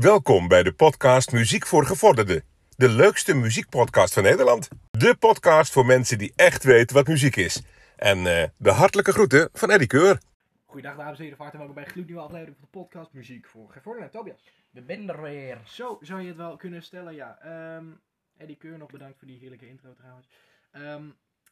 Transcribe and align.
Welkom 0.00 0.48
bij 0.48 0.62
de 0.62 0.72
podcast 0.72 1.32
Muziek 1.32 1.66
voor 1.66 1.86
Gevorderden. 1.86 2.42
De 2.76 2.88
leukste 2.88 3.34
muziekpodcast 3.34 4.14
van 4.14 4.22
Nederland. 4.22 4.68
De 4.90 5.16
podcast 5.18 5.72
voor 5.72 5.86
mensen 5.86 6.18
die 6.18 6.32
echt 6.36 6.64
weten 6.64 6.96
wat 6.96 7.06
muziek 7.06 7.36
is. 7.36 7.62
En 7.96 8.18
eh, 8.26 8.48
de 8.56 8.70
hartelijke 8.70 9.12
groeten 9.12 9.48
van 9.52 9.70
Eddie 9.70 9.86
Keur. 9.86 10.18
Goedendag 10.64 10.98
dames 10.98 11.16
en 11.16 11.22
heren, 11.22 11.36
van 11.36 11.46
harte 11.46 11.58
welkom 11.58 11.74
bij 11.74 11.84
een 11.84 11.90
gloednieuwe 11.90 12.22
aflevering 12.22 12.56
van 12.56 12.68
de 12.72 12.78
podcast 12.78 13.12
Muziek 13.12 13.46
voor 13.46 13.70
Gevorderden. 13.70 14.10
Tobias, 14.10 14.44
We 14.70 14.82
zijn 14.86 15.08
er 15.08 15.22
weer. 15.22 15.60
zo 15.64 15.98
zou 16.00 16.20
je 16.20 16.28
het 16.28 16.36
wel 16.36 16.56
kunnen 16.56 16.82
stellen, 16.82 17.14
ja. 17.14 17.38
Ehm 17.42 17.86
Eddie 18.36 18.56
Keur, 18.56 18.78
nog 18.78 18.90
bedankt 18.90 19.18
voor 19.18 19.28
die 19.28 19.38
heerlijke 19.38 19.68
intro 19.68 19.94
trouwens. 19.94 20.28
Ehm, 20.70 21.04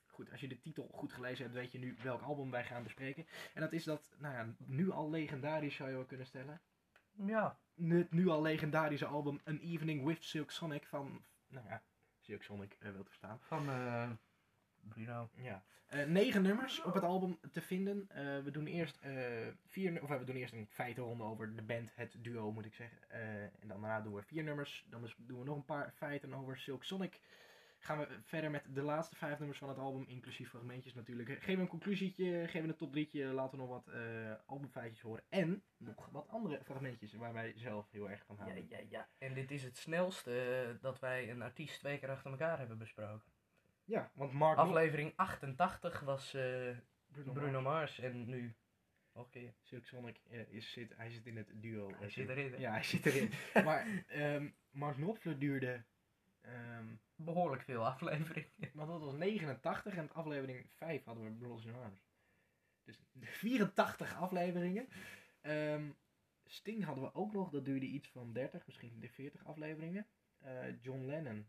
goed, 0.07 0.31
als 0.31 0.41
je 0.41 0.49
de 0.49 0.61
titel 0.61 0.91
goed 0.93 1.13
gelezen 1.13 1.45
hebt, 1.45 1.57
weet 1.57 1.73
je 1.73 1.79
nu 1.79 1.97
welk 2.03 2.23
album 2.23 2.51
wij 2.51 2.65
gaan 2.65 2.83
bespreken. 2.83 3.27
En 3.55 3.61
dat 3.61 3.73
is 3.73 3.85
dat, 3.85 4.09
nou 4.19 4.35
ja, 4.35 4.47
nu 4.67 4.91
al 4.91 5.11
legendarisch 5.11 5.75
zou 5.75 5.89
je 5.89 5.95
wel 5.95 6.05
kunnen 6.05 6.27
stellen. 6.27 6.61
Ja. 7.27 7.59
Het 7.75 8.13
nu 8.13 8.29
al 8.29 8.43
legendarische 8.43 9.07
album 9.07 9.41
An 9.45 9.59
Evening 9.59 10.05
with 10.05 10.25
Silk 10.25 10.51
Sonic 10.51 10.87
van, 10.87 11.25
nou 11.49 11.67
ja, 11.69 11.83
Silk 12.21 12.43
Sonic 12.43 12.77
eh, 12.79 12.91
wel 12.91 13.03
te 13.03 13.09
verstaan. 13.09 13.39
Van 13.41 13.69
eh 13.69 14.11
Bruno. 14.81 15.29
Ja. 15.35 15.63
Eh, 15.87 16.07
negen 16.07 16.43
nummers 16.43 16.83
op 16.83 16.95
het 16.95 17.03
album 17.03 17.39
te 17.53 17.61
vinden. 17.61 18.09
We 18.45 18.51
doen 18.51 18.67
eerst 18.67 18.99
vier, 19.67 20.03
of 20.03 20.09
we 20.09 20.25
doen 20.25 20.37
eerst 20.37 20.53
een 20.53 20.67
feitenronde 20.71 21.25
over 21.25 21.57
de 21.57 21.63
band, 21.63 21.91
het 21.95 22.17
duo 22.19 22.53
moet 22.53 22.65
ik 22.65 22.75
zeggen. 22.75 23.11
En 23.11 23.51
dan 23.59 23.69
daarna 23.69 24.01
doen 24.01 24.15
we 24.15 24.23
vier 24.23 24.43
nummers. 24.43 24.87
Dan 24.91 25.11
doen 25.17 25.39
we 25.39 25.45
nog 25.45 25.57
een 25.57 25.65
paar 25.65 25.93
feiten 25.93 26.35
over 26.35 26.59
Silk 26.59 26.85
Sonic. 26.85 27.21
Gaan 27.81 27.99
we 27.99 28.19
verder 28.23 28.51
met 28.51 28.65
de 28.75 28.83
laatste 28.83 29.17
vijf 29.17 29.39
nummers 29.39 29.59
van 29.59 29.69
het 29.69 29.79
album, 29.79 30.05
inclusief 30.09 30.49
fragmentjes 30.49 30.95
natuurlijk. 30.95 31.29
Geven 31.29 31.55
we 31.55 31.61
een 31.61 31.67
conclusietje, 31.69 32.43
geven 32.45 32.63
we 32.63 32.69
een 32.69 32.77
top 32.77 32.93
drietje, 32.93 33.25
laten 33.25 33.51
we 33.51 33.65
nog 33.65 33.69
wat 33.69 33.87
eh 33.87 34.33
albumfeitjes 34.47 35.01
horen. 35.01 35.25
En 35.29 35.63
nog 35.77 36.09
wat 36.11 36.29
andere 36.29 36.61
fragmentjes 36.65 37.13
waar 37.15 37.33
wij 37.33 37.53
zelf 37.57 37.91
heel 37.91 38.11
erg 38.11 38.25
van 38.27 38.37
Ja, 38.37 38.43
houden. 38.43 38.67
ja, 38.69 38.79
ja. 38.89 39.09
En 39.19 39.35
dit 39.35 39.51
is 39.51 39.63
het 39.63 39.77
snelste 39.77 40.41
eh, 40.41 40.83
dat 40.83 40.99
wij 41.01 41.31
een 41.31 41.43
artiest 41.43 41.79
twee 41.79 41.99
keer 41.99 42.11
achter 42.11 42.31
elkaar 42.31 42.59
hebben 42.59 42.79
besproken. 42.79 43.33
Ja, 43.85 44.11
want 44.15 44.33
Mark 44.33 44.59
Aflevering 44.59 45.13
88 45.17 46.01
was 46.01 46.35
eh, 46.35 46.77
Bruno, 47.07 47.33
Bruno 47.33 47.61
Mars 47.61 47.99
en 47.99 48.29
nu 48.29 48.57
keer. 49.31 49.55
Silk 49.63 49.85
Sonic 49.85 50.21
is, 50.49 50.73
zit, 50.73 50.97
hij 50.97 51.11
zit 51.11 51.27
in 51.27 51.37
het 51.37 51.51
duo. 51.55 51.91
Hij 51.99 52.11
zit 52.11 52.29
erin. 52.29 52.53
hè? 52.53 52.59
Ja, 52.59 52.71
hij 52.71 52.83
zit 52.83 53.07
erin. 53.07 53.31
maar 53.67 53.87
ehm 54.07 54.49
Mark 54.71 54.95
Knopfler 54.95 55.39
duurde, 55.39 55.85
ehm 56.41 56.87
Behoorlijk 57.21 57.63
veel 57.63 57.87
afleveringen. 57.87 58.51
want 58.73 58.89
dat 58.89 59.01
was 59.01 59.15
89 59.15 59.95
en 59.95 60.13
aflevering 60.13 60.71
5 60.71 61.05
hadden 61.05 61.25
we 61.25 61.31
Bros 61.31 61.65
in 61.65 61.75
Arms. 61.75 62.07
Dus 62.85 62.99
84 63.21 64.15
afleveringen. 64.17 64.89
Ehm, 65.41 65.91
Sting 66.45 66.85
hadden 66.85 67.05
we 67.05 67.15
ook 67.15 67.33
nog, 67.33 67.51
dat 67.51 67.65
duurde 67.65 67.87
iets 67.87 68.09
van 68.09 68.33
30, 68.33 68.67
misschien 68.67 69.01
de 69.01 69.09
40 69.09 69.45
afleveringen. 69.45 70.07
Eh, 70.39 70.81
John 70.81 71.05
Lennon. 71.05 71.49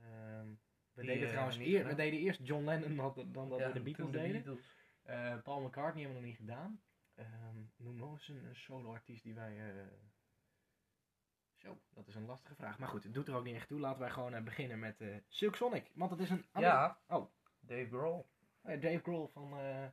Ehm, 0.00 0.48
we, 0.92 1.02
Die, 1.02 1.10
deden 1.10 1.22
eh, 1.22 1.28
trouwens 1.28 1.58
niet 1.58 1.68
eer, 1.68 1.86
we 1.86 1.94
deden 1.94 2.20
eerst 2.20 2.40
John 2.46 2.64
Lennon 2.64 2.96
dan, 2.96 3.32
dan 3.32 3.48
dat 3.48 3.58
Ja, 3.58 3.66
we 3.66 3.72
de 3.72 3.82
Beatles 3.82 4.10
de 4.10 4.18
deden. 4.18 4.42
Beatles. 4.42 4.76
Eh, 5.02 5.42
Paul 5.42 5.60
McCartney 5.60 6.02
hebben 6.02 6.22
we 6.22 6.26
nog 6.26 6.38
niet 6.38 6.48
gedaan. 6.48 6.80
Noem 7.76 7.96
nog 7.96 8.12
eens 8.12 8.28
een, 8.28 8.44
een 8.44 8.56
solo-artiest 8.56 9.22
die 9.22 9.34
wij. 9.34 9.76
Zo, 11.56 11.78
dat 11.94 12.06
is 12.06 12.14
een 12.14 12.26
lastige 12.26 12.54
vraag. 12.54 12.78
Maar 12.78 12.88
goed, 12.88 13.04
het 13.04 13.14
doet 13.14 13.28
er 13.28 13.34
ook 13.34 13.44
niet 13.44 13.54
echt 13.54 13.68
toe. 13.68 13.80
Laten 13.80 14.00
wij 14.00 14.10
gewoon 14.10 14.34
eh, 14.34 14.42
beginnen 14.42 14.78
met 14.78 15.00
eh 15.00 15.16
Silk 15.28 15.56
Sonic. 15.56 15.90
Want 15.94 16.10
het 16.10 16.20
is 16.20 16.30
een. 16.30 16.44
Ja. 16.54 16.98
Oh. 17.08 17.30
Dave 17.60 17.86
Grohl. 17.88 18.26
Eh, 18.62 18.80
Dave 18.80 18.98
Grohl 19.02 19.26
van. 19.32 19.58
eh, 19.58 19.86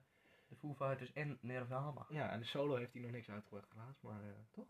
De 0.47 0.55
Foo 0.55 0.73
Fighters 0.73 1.13
en 1.13 1.37
Nirvana. 1.41 2.05
ja, 2.09 2.31
en 2.31 2.39
de 2.39 2.45
solo 2.45 2.75
heeft 2.75 2.93
hij 2.93 3.01
nog 3.01 3.11
niks 3.11 3.29
uitgebracht, 3.29 3.71
helaas. 3.71 4.01
Maar 4.01 4.21
toch? 4.51 4.67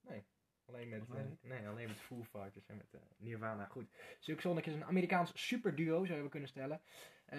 Nee. 0.00 0.24
Alleen 0.66 0.88
met, 0.88 1.08
nee, 1.42 1.68
alleen 1.68 1.88
met 1.88 2.00
Foo 2.00 2.24
Fighters 2.24 2.66
en 2.66 2.76
met 2.76 3.00
Nirvana. 3.16 3.66
Goed. 3.66 3.88
Silk 4.18 4.40
Sonic 4.40 4.66
is 4.66 4.74
een 4.74 4.84
Amerikaans 4.84 5.46
superduo, 5.46 6.04
zou 6.04 6.22
je 6.22 6.28
kunnen 6.28 6.48
stellen. 6.48 6.80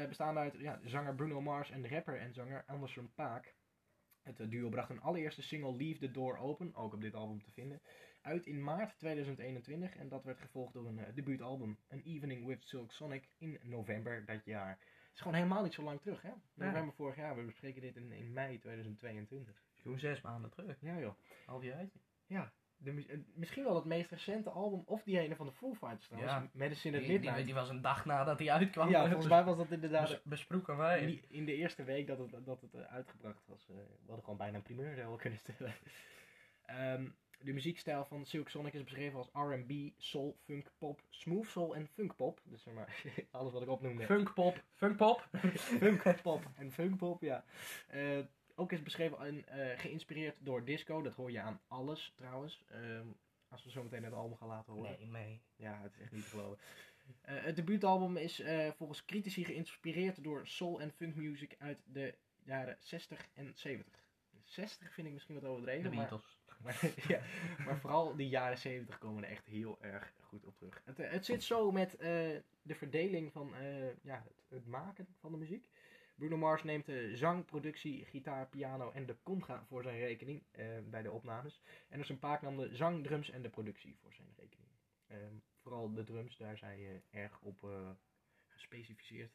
Bestaande 0.08 0.40
uit 0.40 0.54
ja, 0.58 0.80
zanger 0.84 1.16
Bruno 1.16 1.42
Mars 1.42 1.70
en 1.70 1.90
rapper 1.90 2.20
en 2.20 2.34
zanger 2.34 2.64
Anderson 2.68 3.12
Paak. 3.14 3.56
Het 4.24 4.52
duo 4.52 4.70
bracht 4.70 4.88
hun 4.90 5.02
allereerste 5.02 5.42
single 5.42 5.76
Leave 5.76 6.00
the 6.00 6.12
Door 6.12 6.38
Open, 6.38 6.76
ook 6.76 6.94
op 6.94 7.02
dit 7.02 7.14
album 7.16 7.44
te 7.44 7.52
vinden, 7.52 7.82
uit 8.22 8.46
in 8.46 8.64
maart 8.64 8.98
2021. 8.98 9.96
En 9.96 10.10
dat 10.10 10.24
werd 10.24 10.40
gevolgd 10.40 10.74
door 10.74 10.88
een 10.88 11.00
eh, 11.00 11.14
debuutalbum, 11.16 11.78
An 11.92 12.02
Evening 12.06 12.46
with 12.46 12.64
Silk 12.64 12.92
Sonic, 12.92 13.30
in 13.38 13.60
november 13.64 14.26
dat 14.26 14.46
jaar. 14.46 14.70
Het 14.70 15.14
is 15.14 15.22
gewoon 15.22 15.34
helemaal 15.34 15.64
niet 15.64 15.74
zo 15.74 15.84
lang 15.84 16.02
terug, 16.02 16.22
hè? 16.22 16.32
November 16.54 16.94
vorig 16.94 17.16
jaar, 17.16 17.36
we 17.36 17.42
bespreken 17.44 17.82
dit 17.82 17.96
in, 17.96 18.12
in 18.12 18.34
mei 18.34 18.58
2022. 18.60 19.62
Toen 19.84 20.00
zes 20.00 20.22
maanden 20.22 20.52
terug. 20.52 20.78
Ja 20.82 21.00
joh. 21.00 21.14
Half 21.46 21.64
jaartje. 21.64 22.00
Ja, 22.28 22.52
de, 22.78 23.06
eh, 23.08 23.18
misschien 23.34 23.64
wel 23.64 23.76
het 23.76 23.86
meest 23.86 24.10
recente 24.10 24.50
album, 24.50 24.82
of 24.86 25.04
die 25.04 25.20
ene 25.20 25.36
van 25.36 25.46
de 25.46 25.52
Foo 25.52 25.74
Fighters 25.74 26.08
trouwens, 26.08 26.34
Ja. 26.34 26.50
Medicine 26.54 26.98
at 26.98 27.00
Die, 27.04 27.10
die, 27.12 27.20
Midnight. 27.20 27.46
die 27.46 27.54
was 27.54 27.70
een 27.70 27.82
dag 27.82 28.06
nadat 28.06 28.40
hij 28.40 28.52
uitkwam. 28.52 28.90
ja, 28.90 29.06
volgens 29.06 29.28
mij 29.28 29.44
was 29.44 29.58
dat 29.58 29.72
inderdaad 29.72 30.10
Bes- 30.10 30.22
besproken 30.24 30.78
wij. 30.78 31.02
in, 31.02 31.24
in 31.28 31.46
de 31.46 31.56
eerste 31.56 31.84
week 31.84 32.08
dat 32.08 32.18
het, 32.18 32.46
dat 32.46 32.62
het 32.62 32.74
eh, 32.74 32.82
uitgebracht 32.82 33.48
was. 33.48 33.68
we 33.68 33.74
hadden 34.06 34.24
gewoon 34.24 34.38
bijna 34.40 34.56
een 34.58 34.64
primeur 34.64 34.96
zou 34.96 35.08
wel 35.08 35.18
kunnen 35.18 35.40
stellen. 35.40 35.74
Ehm, 36.66 37.08
de 37.44 37.54
muziekstijl 37.54 38.06
van 38.06 38.26
Silk 38.26 38.50
Sonic 38.50 38.74
is 38.74 38.84
beschreven 38.84 39.18
als 39.18 39.30
R&B, 39.34 39.72
soul, 39.98 40.38
funk, 40.44 40.72
pop, 40.78 41.02
smooth 41.10 41.48
soul 41.48 41.76
en 41.76 41.88
funk 41.88 42.16
pop. 42.16 42.42
Dus 42.44 42.64
zeg 42.64 42.74
maar, 42.74 43.04
alles 43.32 43.54
wat 43.54 43.62
ik 43.62 43.70
opnoemde. 43.70 44.06
Funkpop. 44.06 44.64
Funkpop. 44.76 45.30
funk 45.80 46.22
pop 46.22 46.46
en 46.56 46.72
funk 46.72 46.98
pop, 46.98 47.22
ja. 47.22 47.46
Eh, 47.88 48.20
ook 48.56 48.72
is 48.72 48.84
beschreven 48.84 49.20
en 49.20 49.48
eh, 49.48 49.80
geïnspireerd 49.80 50.38
door 50.46 50.66
disco. 50.66 51.02
Dat 51.02 51.14
hoor 51.14 51.32
je 51.32 51.40
aan 51.40 51.62
alles 51.68 52.14
trouwens. 52.16 52.64
Ehm, 52.68 53.08
als 53.48 53.64
we 53.64 53.72
zo 53.72 53.84
meteen 53.84 54.04
het 54.04 54.14
album 54.14 54.38
gaan 54.38 54.48
laten 54.48 54.74
horen. 54.74 54.96
Nee, 55.00 55.08
nee. 55.08 55.42
Ja, 55.56 55.82
het 55.82 55.94
is 55.94 56.00
echt 56.02 56.12
niet 56.12 56.24
te 56.24 56.30
geloven. 56.30 56.58
Eh, 57.22 57.44
het 57.44 57.56
debuutalbum 57.56 58.18
is 58.18 58.44
volgens 58.78 59.06
critici 59.06 59.46
geïnspireerd 59.46 60.24
door 60.24 60.48
soul 60.48 60.82
en 60.82 60.92
funk 60.92 61.16
music 61.16 61.56
uit 61.60 61.80
de 61.86 62.16
jaren 62.44 62.78
60 62.80 63.28
en 63.34 63.52
70. 63.56 64.08
60 64.44 64.94
vind 64.94 65.08
ik 65.08 65.14
misschien 65.14 65.36
wat 65.36 65.44
De 65.44 65.50
overdreven, 65.50 65.94
maar, 65.94 66.08
Beatles. 66.08 66.22
maar, 66.22 66.39
ja, 67.08 67.22
maar 67.66 67.80
vooral 67.80 68.16
die 68.16 68.30
jaren 68.30 68.58
70 68.58 68.98
komen 68.98 69.24
er 69.24 69.30
echt 69.30 69.46
heel 69.46 69.78
erg 69.82 70.14
goed 70.22 70.46
op 70.46 70.58
terug. 70.58 70.82
Het, 70.86 71.00
eh, 71.00 71.12
het 71.12 71.26
zit 71.26 71.44
zo 71.44 71.72
met 71.72 71.96
eh, 71.96 72.10
de 72.62 72.76
verdeling 72.76 73.32
van 73.32 73.56
eh, 73.56 74.04
ja, 74.04 74.24
het, 74.24 74.44
het 74.50 74.68
maken 74.68 75.08
van 75.20 75.32
de 75.32 75.38
muziek. 75.38 75.70
Bruno 76.16 76.38
Mars 76.38 76.64
neemt 76.64 76.86
de 76.86 77.16
zang, 77.16 77.46
productie, 77.46 78.06
gitaar, 78.06 78.48
piano 78.48 78.92
en 78.92 79.06
de 79.06 79.16
conga 79.24 79.64
voor 79.66 79.84
zijn 79.84 80.00
rekening 80.00 80.44
bij 80.90 81.02
de 81.02 81.12
opnames. 81.12 81.62
En 81.90 81.98
dus 81.98 82.10
een 82.10 82.20
Paak 82.20 82.42
nam 82.42 82.58
de 82.58 82.76
zang, 82.76 83.04
drums 83.04 83.30
en 83.30 83.42
de 83.42 83.50
productie 83.50 83.98
voor 84.02 84.14
zijn 84.14 84.34
rekening. 84.36 84.70
Ehm, 85.08 85.36
vooral 85.62 85.94
de 85.94 86.04
drums, 86.04 86.38
daar 86.38 86.60
hij 86.60 87.02
eh, 87.12 87.22
erg 87.22 87.42
op 87.42 87.68
gespecificeerd. 88.48 89.32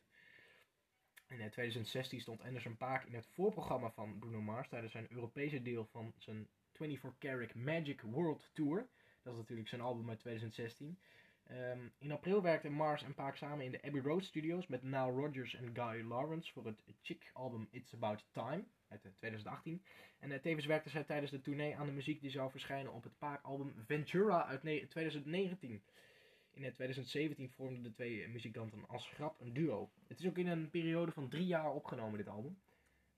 In 1.28 1.40
eh, 1.40 1.50
2016 1.50 2.20
stond 2.20 2.42
Anderson 2.42 2.76
Paak 2.76 3.04
in 3.04 3.14
het 3.14 3.26
voorprogramma 3.26 3.90
van 3.90 4.18
Bruno 4.18 4.40
Mars 4.40 4.68
tijdens 4.68 4.92
zijn 4.92 5.12
Europese 5.12 5.62
deel 5.62 5.84
van 5.84 6.14
zijn 6.16 6.48
24 6.74 7.18
Karat 7.18 7.54
Magic 7.54 8.00
World 8.00 8.50
Tour. 8.52 8.88
Dat 9.22 9.32
is 9.32 9.38
natuurlijk 9.38 9.68
zijn 9.68 9.80
album 9.80 10.08
uit 10.08 10.18
2016. 10.18 10.98
Ehm, 11.44 11.88
in 11.98 12.12
april 12.12 12.42
werkten 12.42 12.72
Mars 12.72 13.02
en 13.02 13.14
Paak 13.14 13.36
samen 13.36 13.64
in 13.64 13.70
de 13.70 13.82
Abbey 13.82 14.00
Road 14.00 14.24
Studios 14.24 14.66
met 14.66 14.82
Nile 14.82 15.10
Rodgers 15.10 15.54
en 15.54 15.74
Guy 15.74 16.02
Lawrence 16.02 16.52
voor 16.52 16.66
het 16.66 16.82
Chick 17.02 17.30
album 17.32 17.68
It's 17.70 17.94
About 17.94 18.24
Time 18.32 18.64
uit 18.88 19.04
eh, 19.04 19.12
2018. 19.16 19.82
En 20.18 20.32
eh, 20.32 20.40
tevens 20.40 20.66
werkten 20.66 20.90
zij 20.90 21.04
tijdens 21.04 21.30
de 21.30 21.40
tournee 21.40 21.76
aan 21.76 21.86
de 21.86 21.92
muziek 21.92 22.20
die 22.20 22.30
zou 22.30 22.50
verschijnen 22.50 22.92
op 22.92 23.02
het 23.02 23.18
Paak-album 23.18 23.74
Ventura 23.86 24.46
uit 24.46 24.62
ne- 24.62 24.86
2019. 24.86 25.82
In 26.50 26.64
eh, 26.64 26.72
2017 26.72 27.50
vormden 27.50 27.82
de 27.82 27.92
twee 27.92 28.22
eh, 28.22 28.30
muzikanten 28.30 28.88
als 28.88 29.08
grap 29.08 29.40
een 29.40 29.52
duo. 29.52 29.90
Het 30.06 30.18
is 30.18 30.26
ook 30.26 30.38
in 30.38 30.46
een 30.46 30.70
periode 30.70 31.12
van 31.12 31.28
drie 31.28 31.46
jaar 31.46 31.72
opgenomen, 31.72 32.18
dit 32.18 32.28
album. 32.28 32.58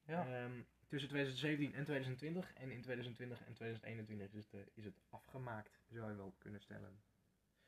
Ja. 0.06 0.26
Ehm, 0.26 0.60
tussen 0.86 1.08
2017 1.08 1.74
en 1.74 1.84
2020. 1.84 2.52
En 2.54 2.70
in 2.70 2.82
2020 2.82 3.38
en 3.46 3.54
2021 3.54 4.32
is 4.32 4.44
het, 4.44 4.54
eh, 4.54 4.60
is 4.74 4.84
het 4.84 5.00
afgemaakt, 5.08 5.80
zou 5.88 6.10
je 6.10 6.16
wel 6.16 6.34
kunnen 6.38 6.60
stellen. 6.60 7.02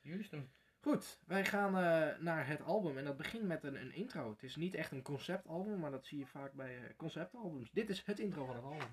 Juist 0.00 0.30
hem. 0.30 0.50
Goed, 0.80 1.18
wij 1.26 1.44
gaan 1.44 1.76
eh, 1.76 2.18
naar 2.18 2.46
het 2.46 2.62
album 2.62 2.98
en 2.98 3.04
dat 3.04 3.16
begint 3.16 3.44
met 3.44 3.64
een, 3.64 3.80
een 3.80 3.92
intro. 3.92 4.30
Het 4.30 4.42
is 4.42 4.56
niet 4.56 4.74
echt 4.74 4.92
een 4.92 5.02
conceptalbum, 5.02 5.78
maar 5.78 5.90
dat 5.90 6.06
zie 6.06 6.18
je 6.18 6.26
vaak 6.26 6.52
bij 6.52 6.76
eh, 6.76 6.96
conceptalbums. 6.96 7.70
Dit 7.70 7.90
is 7.90 8.02
het 8.06 8.18
intro 8.18 8.44
van 8.46 8.54
het 8.54 8.64
album. 8.64 8.88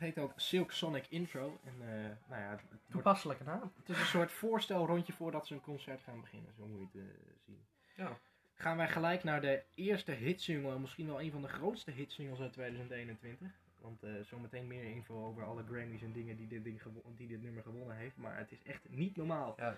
Heet 0.00 0.18
ook 0.18 0.32
Silk 0.36 0.72
Sonic 0.72 1.06
Intro. 1.08 1.60
En 1.64 1.74
eh, 1.80 1.88
nou 2.28 2.42
ja, 2.42 2.50
het, 2.50 2.60
het 2.60 2.68
wordt- 2.70 2.90
Toepasselijke 2.90 3.44
naam. 3.44 3.72
het 3.76 3.88
is 3.88 3.98
een 4.00 4.06
soort 4.06 4.32
voorstel 4.32 4.86
rondje 4.86 5.12
voordat 5.12 5.46
ze 5.46 5.54
een 5.54 5.60
concert 5.60 6.00
gaan 6.02 6.20
beginnen. 6.20 6.52
Zo 6.56 6.66
moet 6.66 6.92
je 6.92 6.98
het 6.98 7.08
eh, 7.08 7.34
zien. 7.46 7.64
Ja. 7.96 8.18
gaan 8.54 8.76
wij 8.76 8.88
gelijk 8.88 9.24
naar 9.24 9.40
de 9.40 9.62
eerste 9.74 10.12
hitsingle. 10.12 10.72
en 10.74 10.80
Misschien 10.80 11.06
wel 11.06 11.20
een 11.20 11.30
van 11.30 11.42
de 11.42 11.48
grootste 11.48 11.90
hitsingles 11.90 12.40
uit 12.40 12.52
2021. 12.52 13.48
Want 13.78 14.02
eh, 14.02 14.10
zometeen 14.22 14.66
meer 14.66 14.84
info 14.84 15.26
over 15.26 15.44
alle 15.44 15.64
Grammys 15.64 16.02
en 16.02 16.12
dingen 16.12 16.36
die 16.36 16.46
dit, 16.46 16.64
ding 16.64 16.82
die 17.16 17.28
dit 17.28 17.42
nummer 17.42 17.62
gewonnen 17.62 17.96
heeft. 17.96 18.16
Maar 18.16 18.36
het 18.38 18.52
is 18.52 18.62
echt 18.62 18.88
niet 18.88 19.16
normaal. 19.16 19.54
Ja, 19.56 19.76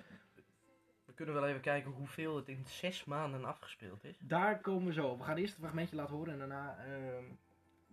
we 1.05 1.13
kunnen 1.13 1.35
wel 1.35 1.47
even 1.47 1.61
kijken 1.61 1.91
hoeveel 1.91 2.37
het 2.37 2.49
in 2.49 2.65
zes 2.67 3.05
maanden 3.05 3.45
afgespeeld 3.45 4.05
is. 4.05 4.17
Daar 4.21 4.61
komen 4.61 4.87
we 4.87 4.93
zo 4.93 5.09
op. 5.09 5.19
We 5.19 5.25
gaan 5.25 5.37
eerst 5.37 5.55
een 5.55 5.61
fragmentje 5.61 5.97
laten 5.97 6.15
horen 6.15 6.33
en 6.33 6.39
daarna... 6.39 6.77
ehm, 6.85 7.25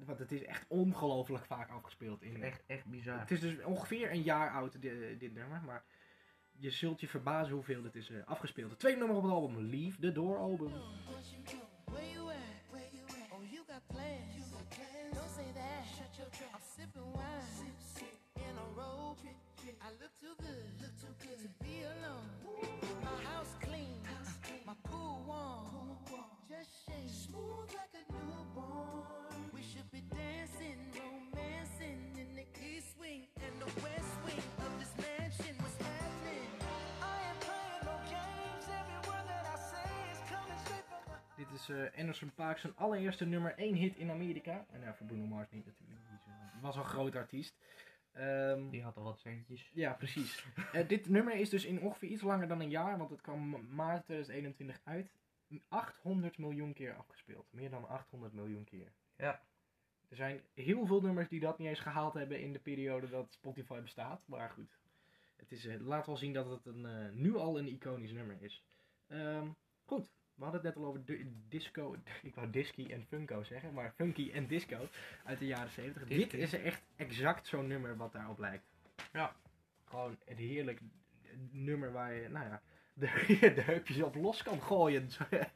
want 0.05 0.19
het 0.19 0.31
is 0.31 0.43
echt 0.43 0.65
ongelooflijk 0.67 1.45
vaak 1.45 1.69
afgespeeld. 1.69 2.21
In, 2.21 2.43
Echt, 2.43 2.63
echt 2.67 2.85
bizar. 2.85 3.19
Het 3.19 3.31
is 3.31 3.39
dus 3.39 3.63
ongeveer 3.63 4.11
een 4.11 4.21
jaar 4.21 4.51
oud, 4.51 4.81
di- 4.81 5.17
dit, 5.17 5.33
nummer. 5.33 5.61
Maar 5.65 5.83
je 6.51 6.69
zult 6.69 6.99
je 6.99 7.07
verbazen 7.07 7.53
hoeveel 7.53 7.81
dit 7.81 7.95
is 7.95 8.09
eh, 8.09 8.25
afgespeeld. 8.25 8.69
Het 8.69 8.79
tweede 8.79 8.97
nummer 8.99 9.17
op 9.17 9.23
het 9.23 9.31
album, 9.31 9.57
Leave 9.69 9.99
the 9.99 10.11
Door? 10.11 10.37
Oh, 10.39 10.57
you 13.51 13.63
got 13.67 13.87
plans. 13.87 14.35
You 14.35 14.43
got 14.51 14.67
plans. 14.67 15.13
Don't 15.13 15.31
say 15.35 15.49
that. 15.53 15.81
Shut 15.95 16.11
your 16.17 16.29
trap. 16.31 16.53
I'm 16.55 16.61
sipping 16.75 17.09
wine. 17.13 17.45
Sip, 17.57 17.77
sip. 17.95 18.15
In 18.35 18.55
a 18.57 18.67
robe. 18.75 19.17
I 19.81 19.89
look 20.01 20.13
too 20.19 20.35
good. 20.37 20.65
Look 20.81 20.95
too 20.99 21.13
good 21.23 21.39
to 21.45 21.49
be 21.63 21.83
alone. 21.93 22.27
My 23.03 23.17
house 23.29 23.53
clean. 23.59 23.97
My 24.65 24.73
pool 24.83 25.23
warm. 25.25 25.97
Just 26.49 26.69
shake. 26.85 27.09
Smooth 27.09 27.69
like 27.77 27.88
Dit 41.51 41.59
is 41.59 41.69
eh, 41.69 41.99
Anderson 41.99 42.31
Paak 42.33 42.57
zijn 42.57 42.75
allereerste 42.75 43.25
nummer 43.25 43.57
1 43.57 43.73
hit 43.75 43.95
in 43.97 44.09
Amerika. 44.11 44.65
En 44.71 44.81
ja, 44.81 44.93
voor 44.93 45.05
Bruno 45.07 45.25
Mars 45.25 45.49
niet 45.49 45.65
natuurlijk. 45.65 45.99
Die 45.99 46.33
die 46.53 46.61
was 46.61 46.75
een 46.75 46.83
groot 46.83 47.15
artiest. 47.15 47.55
Ehm, 48.11 48.69
Die 48.69 48.83
had 48.83 48.97
al 48.97 49.03
wat 49.03 49.19
centjes. 49.19 49.71
ja, 49.73 49.93
precies. 49.93 50.45
Eh, 50.73 50.87
dit 50.87 51.09
nummer 51.09 51.33
is 51.35 51.49
dus 51.49 51.65
in 51.65 51.81
ongeveer 51.81 52.09
iets 52.09 52.21
langer 52.21 52.47
dan 52.47 52.59
een 52.61 52.69
jaar, 52.69 52.97
want 52.97 53.09
het 53.09 53.21
kwam 53.21 53.49
ma- 53.49 53.57
maart 53.69 54.03
2021 54.05 54.79
uit. 54.83 55.11
800 55.67 56.37
miljoen 56.37 56.73
keer 56.73 56.95
afgespeeld. 56.95 57.47
Meer 57.51 57.69
dan 57.69 57.87
800 57.87 58.33
miljoen 58.33 58.63
keer. 58.63 58.91
Ja. 59.17 59.41
Er 60.09 60.15
zijn 60.15 60.41
heel 60.53 60.85
veel 60.85 61.01
nummers 61.01 61.27
die 61.29 61.39
dat 61.39 61.57
niet 61.57 61.67
eens 61.67 61.79
gehaald 61.79 62.13
hebben 62.13 62.39
in 62.41 62.53
de 62.53 62.59
periode 62.59 63.09
dat 63.09 63.33
Spotify 63.33 63.79
bestaat. 63.81 64.21
Maar 64.25 64.49
goed, 64.49 64.77
het 65.35 65.51
is, 65.51 65.65
eh, 65.65 65.79
laat 65.79 66.05
wel 66.05 66.17
zien 66.17 66.33
dat 66.33 66.49
het 66.49 66.65
een, 66.65 67.09
nu 67.21 67.35
al 67.35 67.59
een 67.59 67.67
iconisch 67.67 68.11
nummer 68.11 68.37
is. 68.41 68.63
Ehm, 69.07 69.47
goed, 69.85 70.09
we 70.39 70.45
hadden 70.45 70.61
het 70.65 70.75
net 70.75 70.83
al 70.83 70.89
over 70.89 71.05
di- 71.05 71.31
disco. 71.49 71.95
Ik 72.23 72.35
wou 72.35 72.49
disky 72.49 72.91
en 72.91 73.05
funko 73.07 73.43
zeggen, 73.43 73.73
maar 73.73 73.93
funky 73.95 74.31
en 74.31 74.47
disco 74.47 74.77
uit 75.25 75.39
de 75.39 75.45
jaren 75.45 75.69
70. 75.71 76.07
Dit 76.07 76.33
is 76.33 76.53
echt 76.53 76.81
exact 76.95 77.47
zo'n 77.47 77.67
nummer 77.67 77.97
wat 77.97 78.11
daarop 78.11 78.39
lijkt. 78.39 78.63
Ja. 79.13 79.35
Gewoon 79.85 80.17
een 80.25 80.37
heerlijk 80.37 80.79
nummer 81.51 81.91
waar 81.91 82.13
je, 82.13 82.29
nou 82.29 82.45
ja, 82.45 82.61
de, 82.93 83.05
de 83.55 83.61
heupjes 83.61 84.01
op 84.01 84.15
los 84.15 84.43
kan 84.43 84.61
gooien. 84.61 85.07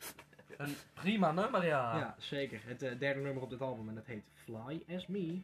Een 0.58 0.76
prima 0.94 1.32
nummer, 1.32 1.66
ja. 1.66 1.98
ja, 1.98 2.16
zeker. 2.18 2.62
Het 2.66 2.82
eh, 2.82 3.00
derde 3.00 3.20
nummer 3.22 3.44
op 3.44 3.50
dit 3.50 3.62
album 3.62 3.90
en 3.90 3.96
dat 3.96 4.06
heet 4.06 4.24
Fly 4.34 4.84
As 4.96 5.08
Me. 5.08 5.42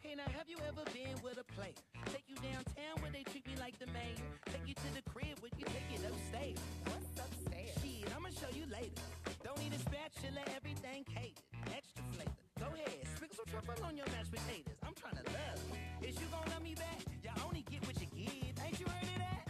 Okay, 0.00 0.12
okay, 0.12 0.14
okay. 0.14 0.14
Now, 0.16 0.38
have 0.38 0.48
you 0.48 0.56
ever 0.66 0.84
been 0.92 1.22
with 1.22 1.38
a 1.38 1.44
player? 1.54 1.74
Take 2.06 2.24
you 2.28 2.36
downtown 2.36 3.00
where 3.00 3.10
they 3.10 3.22
treat 3.24 3.46
me 3.46 3.54
like 3.58 3.78
the 3.78 3.86
main. 3.86 4.16
Take 4.46 4.66
you 4.66 4.74
to 4.74 4.94
the 4.94 5.02
crib 5.10 5.38
where 5.40 5.50
you 5.58 5.64
take 5.64 5.90
it 5.92 6.04
upstairs. 6.04 6.58
What's 6.84 7.10
upstairs? 7.18 7.76
Shit, 7.82 8.08
I'ma 8.16 8.28
show 8.30 8.50
you 8.54 8.64
later. 8.70 9.02
Don't 9.44 9.58
need 9.58 9.72
a 9.72 9.78
spatula, 9.78 10.42
everything 10.56 11.04
catered. 11.04 11.38
Extra 11.72 12.04
flavor. 12.12 12.32
Go 12.58 12.66
ahead, 12.74 13.06
sprinkle 13.16 13.36
some 13.36 13.46
truffle 13.50 13.84
on 13.84 13.96
your 13.96 14.06
mashed 14.12 14.32
potatoes. 14.32 14.76
I'm 14.84 14.94
trying 14.94 15.16
to 15.16 15.26
love. 15.32 15.60
Is 16.02 16.16
you 16.20 16.26
gonna 16.30 16.50
love 16.50 16.62
me 16.62 16.74
back? 16.74 17.00
You 17.22 17.30
only 17.44 17.64
get 17.70 17.84
what 17.86 17.96
you 18.00 18.08
give. 18.12 18.56
Ain't 18.64 18.80
you 18.80 18.86
heard 18.86 19.04
of 19.04 19.18
that? 19.20 19.44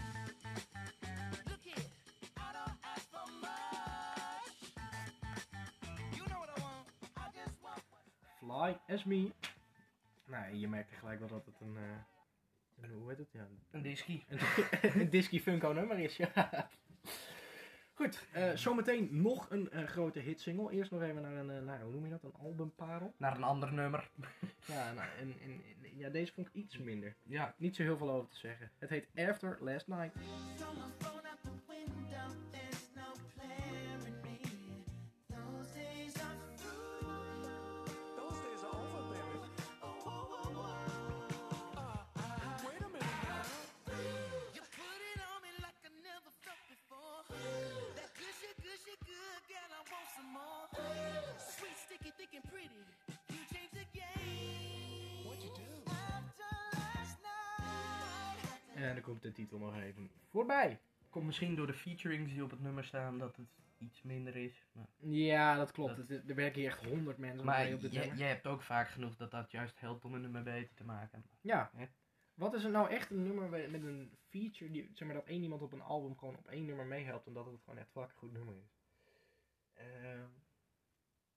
Look 1.51 1.63
here, 1.63 1.87
I 2.39 2.49
don't 2.55 2.79
ask 2.87 3.05
for 3.11 3.27
much. 3.43 4.57
You 6.15 6.23
know 6.29 6.39
what 6.39 6.51
I 6.55 6.61
want. 6.63 6.87
I 7.17 7.27
just 7.35 7.57
want. 7.63 7.83
Fly 8.41 8.77
As 8.89 9.07
Me. 9.07 9.33
Nou, 10.31 10.55
je 10.55 10.69
merkt 10.69 10.93
gelijk 10.93 11.19
wel 11.19 11.29
dat 11.29 11.47
het 11.47 11.61
een, 11.61 11.77
eh, 11.77 11.83
een 12.85 12.91
hoe 12.91 13.09
heet 13.09 13.19
het? 13.19 13.33
Ja, 13.33 13.47
Een 13.71 13.83
disky. 13.83 14.23
een, 14.29 15.01
een 15.01 15.11
disky 15.11 15.41
funko 15.41 15.73
nummer 15.73 15.99
is, 15.99 16.17
ja. 16.17 16.69
Goed, 17.95 18.27
eh, 18.33 18.51
zometeen 18.55 19.09
nog 19.11 19.51
een 19.51 19.71
eh, 19.71 19.85
grote 19.85 20.19
hitsingle. 20.21 20.71
Eerst 20.73 20.91
nog 20.91 21.03
even 21.03 21.23
naar 21.23 21.37
een, 21.37 21.51
eh, 21.51 21.63
nou, 21.63 21.83
hoe 21.83 21.93
noem 21.93 22.05
je 22.05 22.11
dat? 22.11 22.23
Een 22.23 22.35
albumparel. 22.35 23.15
Naar 23.17 23.37
een 23.37 23.43
ander 23.43 23.73
nummer. 23.73 24.11
Ja, 24.67 24.93
nou, 24.93 25.09
en, 25.19 25.35
en, 25.43 25.51
en- 25.83 25.97
ja, 25.97 26.09
deze 26.09 26.33
vond 26.33 26.47
ik 26.47 26.53
iets 26.55 26.79
minder. 26.79 27.17
Ja. 27.23 27.55
Niet 27.59 27.77
zo 27.77 27.83
heel 27.83 27.97
veel 27.97 28.11
over 28.11 28.31
te 28.31 28.37
zeggen. 28.37 28.71
Het 28.79 28.91
heet 28.91 29.09
After 29.15 29.57
Last 29.61 29.87
Night. 29.87 30.15
Pretty. 52.41 52.69
You 53.27 53.39
changed 53.53 53.73
the 53.73 53.87
game. 54.01 55.25
What'd 55.25 55.43
you 55.43 55.55
do? 55.55 55.91
After 55.91 56.79
last 56.79 57.19
night. 57.21 58.75
En 58.75 58.95
dan 58.95 59.03
komt 59.03 59.23
de 59.23 59.33
titel 59.33 59.59
nog 59.59 59.77
even 59.81 60.11
voorbij. 60.29 60.81
Komt 61.11 61.27
misschien 61.27 61.55
door 61.55 61.67
de 61.67 61.75
featurings 61.75 62.33
die 62.33 62.43
op 62.45 62.51
het 62.51 62.61
nummer 62.61 62.85
staan 62.85 63.19
dat 63.19 63.37
het 63.37 63.49
iets 63.79 64.03
minder 64.03 64.37
is. 64.37 64.67
Maar, 64.73 64.87
Ja, 64.99 65.57
dat 65.57 65.73
klopt. 65.73 65.97
Dat- 66.09 66.21
er 66.29 66.35
werken 66.35 66.61
hier 66.61 66.71
echt 66.71 66.85
honderd 66.85 67.19
mensen 67.19 67.45
maar 67.45 67.65
mee 67.65 67.75
op 67.75 67.81
dit 67.81 67.93
nummer. 67.93 68.17
je 68.17 68.25
hebt 68.25 68.47
ook 68.47 68.63
vaak 68.63 68.89
genoeg 68.89 69.17
dat 69.17 69.31
dat 69.31 69.51
juist 69.51 69.81
helpt 69.81 70.05
om 70.05 70.15
een 70.15 70.21
nummer 70.21 70.43
beter 70.43 70.75
te 70.75 70.85
maken. 70.85 71.25
Ja. 71.41 71.71
Wat 72.35 72.55
is 72.55 72.65
er 72.65 72.71
nou 72.71 72.89
echt 72.91 73.11
een 73.11 73.23
nummer 73.23 73.49
met 73.71 73.83
een 73.83 74.17
feature, 74.29 74.71
die, 74.71 74.91
zeg 74.95 75.07
maar 75.09 75.17
dat 75.17 75.27
één 75.27 75.43
iemand 75.43 75.63
op 75.63 75.73
een 75.73 75.81
album 75.83 76.19
gewoon 76.19 76.37
op 76.37 76.47
één 76.47 76.65
nummer 76.67 76.87
meehelpt 76.87 77.27
en 77.27 77.33
dat 77.33 77.47
het 77.47 77.61
gewoon 77.65 77.79
echt 77.79 77.91
vaak 77.93 78.11
een 78.11 78.17
goed 78.17 78.33
nummer 78.33 78.55
is? 78.57 78.79
Ehm, 79.75 80.29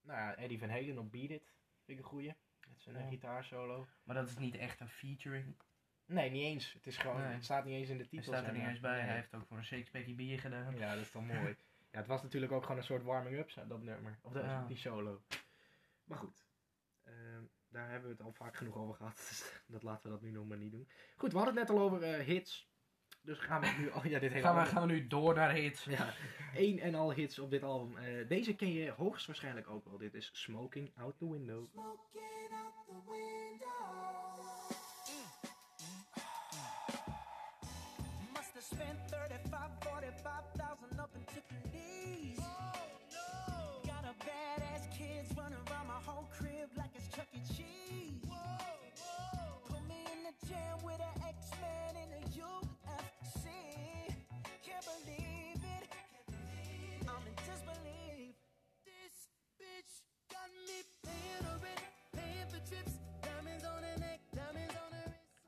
nou 0.04 0.20
ja, 0.20 0.36
Eddie 0.36 0.60
Van 0.60 0.70
Halen 0.70 0.98
op 0.98 1.12
Beat 1.12 1.30
It, 1.30 1.54
vind 1.86 1.98
ik 2.00 2.04
een 2.04 2.10
goeie. 2.10 2.36
Met 2.70 2.82
zijn 2.82 2.96
eh, 2.96 3.02
Ja. 3.02 3.08
gitaarsolo. 3.08 3.88
Maar 4.04 4.16
dat 4.16 4.28
is 4.28 4.38
niet 4.38 4.56
echt 4.56 4.80
een 4.80 4.90
featuring. 4.90 5.56
Nee, 6.06 6.30
niet 6.30 6.44
eens. 6.44 6.74
Het 6.74 6.88
is 6.88 6.98
gewoon, 6.98 7.22
Nee. 7.22 7.34
het 7.34 7.44
staat 7.44 7.66
niet 7.66 7.74
eens 7.76 7.90
in 7.90 7.98
de 7.98 8.04
Hij 8.10 8.10
titel. 8.20 8.34
staat 8.34 8.48
er 8.48 8.54
niet 8.54 8.68
eens 8.68 8.80
bij. 8.80 8.92
Nee. 8.98 9.02
Hij 9.06 9.16
heeft 9.16 9.34
ook 9.34 9.46
voor 9.46 9.58
een 9.58 9.66
sixpackje 9.66 10.14
bier 10.14 10.40
gedaan. 10.40 10.78
Ja, 10.78 10.94
dat 10.94 11.04
is 11.04 11.12
dan 11.12 11.26
mooi. 11.26 11.56
Ja, 11.92 12.00
het 12.00 12.08
was 12.08 12.22
natuurlijk 12.24 12.52
ook 12.52 12.62
gewoon 12.62 12.78
een 12.78 12.84
soort 12.84 13.04
warming-up, 13.04 13.54
dat 13.68 13.82
nummer. 13.82 14.20
Of 14.22 14.32
dat, 14.34 14.44
Ja. 14.44 14.66
die 14.66 14.78
solo. 14.78 15.22
Maar 16.04 16.18
goed. 16.18 16.46
Ehm, 17.04 17.44
daar 17.70 17.90
hebben 17.90 18.10
we 18.10 18.16
het 18.16 18.26
al 18.26 18.32
vaak 18.34 18.56
genoeg 18.56 18.76
over 18.76 18.96
gehad. 18.96 19.16
Dus 19.16 19.44
dat 19.68 19.84
laten 19.84 20.04
we 20.04 20.10
dat 20.10 20.22
nu 20.22 20.32
nog 20.32 20.46
maar 20.48 20.58
niet 20.58 20.72
doen. 20.72 20.90
Goed, 21.16 21.32
we 21.32 21.38
hadden 21.38 21.58
het 21.58 21.68
net 21.68 21.78
al 21.78 21.84
over 21.84 22.04
eh, 22.04 22.26
hits. 22.26 22.72
Dus 23.26 23.40
gaan 23.40 23.62
we 23.62 23.68
nu... 23.80 23.88
Oh 23.90 24.06
ja, 24.06 24.20
dit 24.20 24.32
hele 24.32 24.44
Gaan 24.44 24.54
we, 24.56 24.60
album- 24.60 24.74
gaan 24.78 24.88
we 24.88 24.94
nu 24.94 25.08
door 25.08 25.36
naar 25.36 25.52
hits. 25.52 25.84
Ja, 25.84 26.14
één 26.56 26.80
en 26.80 26.96
al 26.96 27.14
hits 27.14 27.40
op 27.40 27.50
dit 27.50 27.64
album. 27.64 27.98
Eh, 27.98 28.28
deze 28.28 28.56
ken 28.56 28.74
je 28.74 28.92
hoogstwaarschijnlijk 28.92 29.70
ook 29.70 29.86
wel. 29.86 29.98
Dit 29.98 30.14
is 30.14 30.30
Smoking 30.34 30.92
Out 30.98 31.18
the 31.18 31.32
Window. 31.32 31.66
Smoking 31.72 32.52
out 32.52 32.74
the 32.88 33.12
window. 33.12 33.72
Must 38.34 38.54
have 38.54 38.66
spent 38.76 39.00
35, 39.10 39.70
45,000 39.80 41.00
up 41.00 41.10
in 41.16 41.24
Tiffany's. 41.34 42.38
Got 43.86 44.04
a 44.06 44.14
badass 44.26 44.88
kids 44.98 45.30
running 45.38 45.60
around 45.70 45.88
my 45.88 46.00
whole 46.06 46.28
crib 46.38 46.70
like 46.76 46.92
it's 46.96 47.08
Chuck 47.16 47.28
E. 47.34 47.40
Cheese. 47.54 48.28
Put 49.70 49.82
me 49.88 50.00
in 50.14 50.20
the 50.28 50.48
jam 50.48 50.78
with 50.84 51.00
an 51.00 51.22
X-Man 51.38 51.96
in 52.04 52.10
the 52.16 52.40
UFC. 52.40 52.73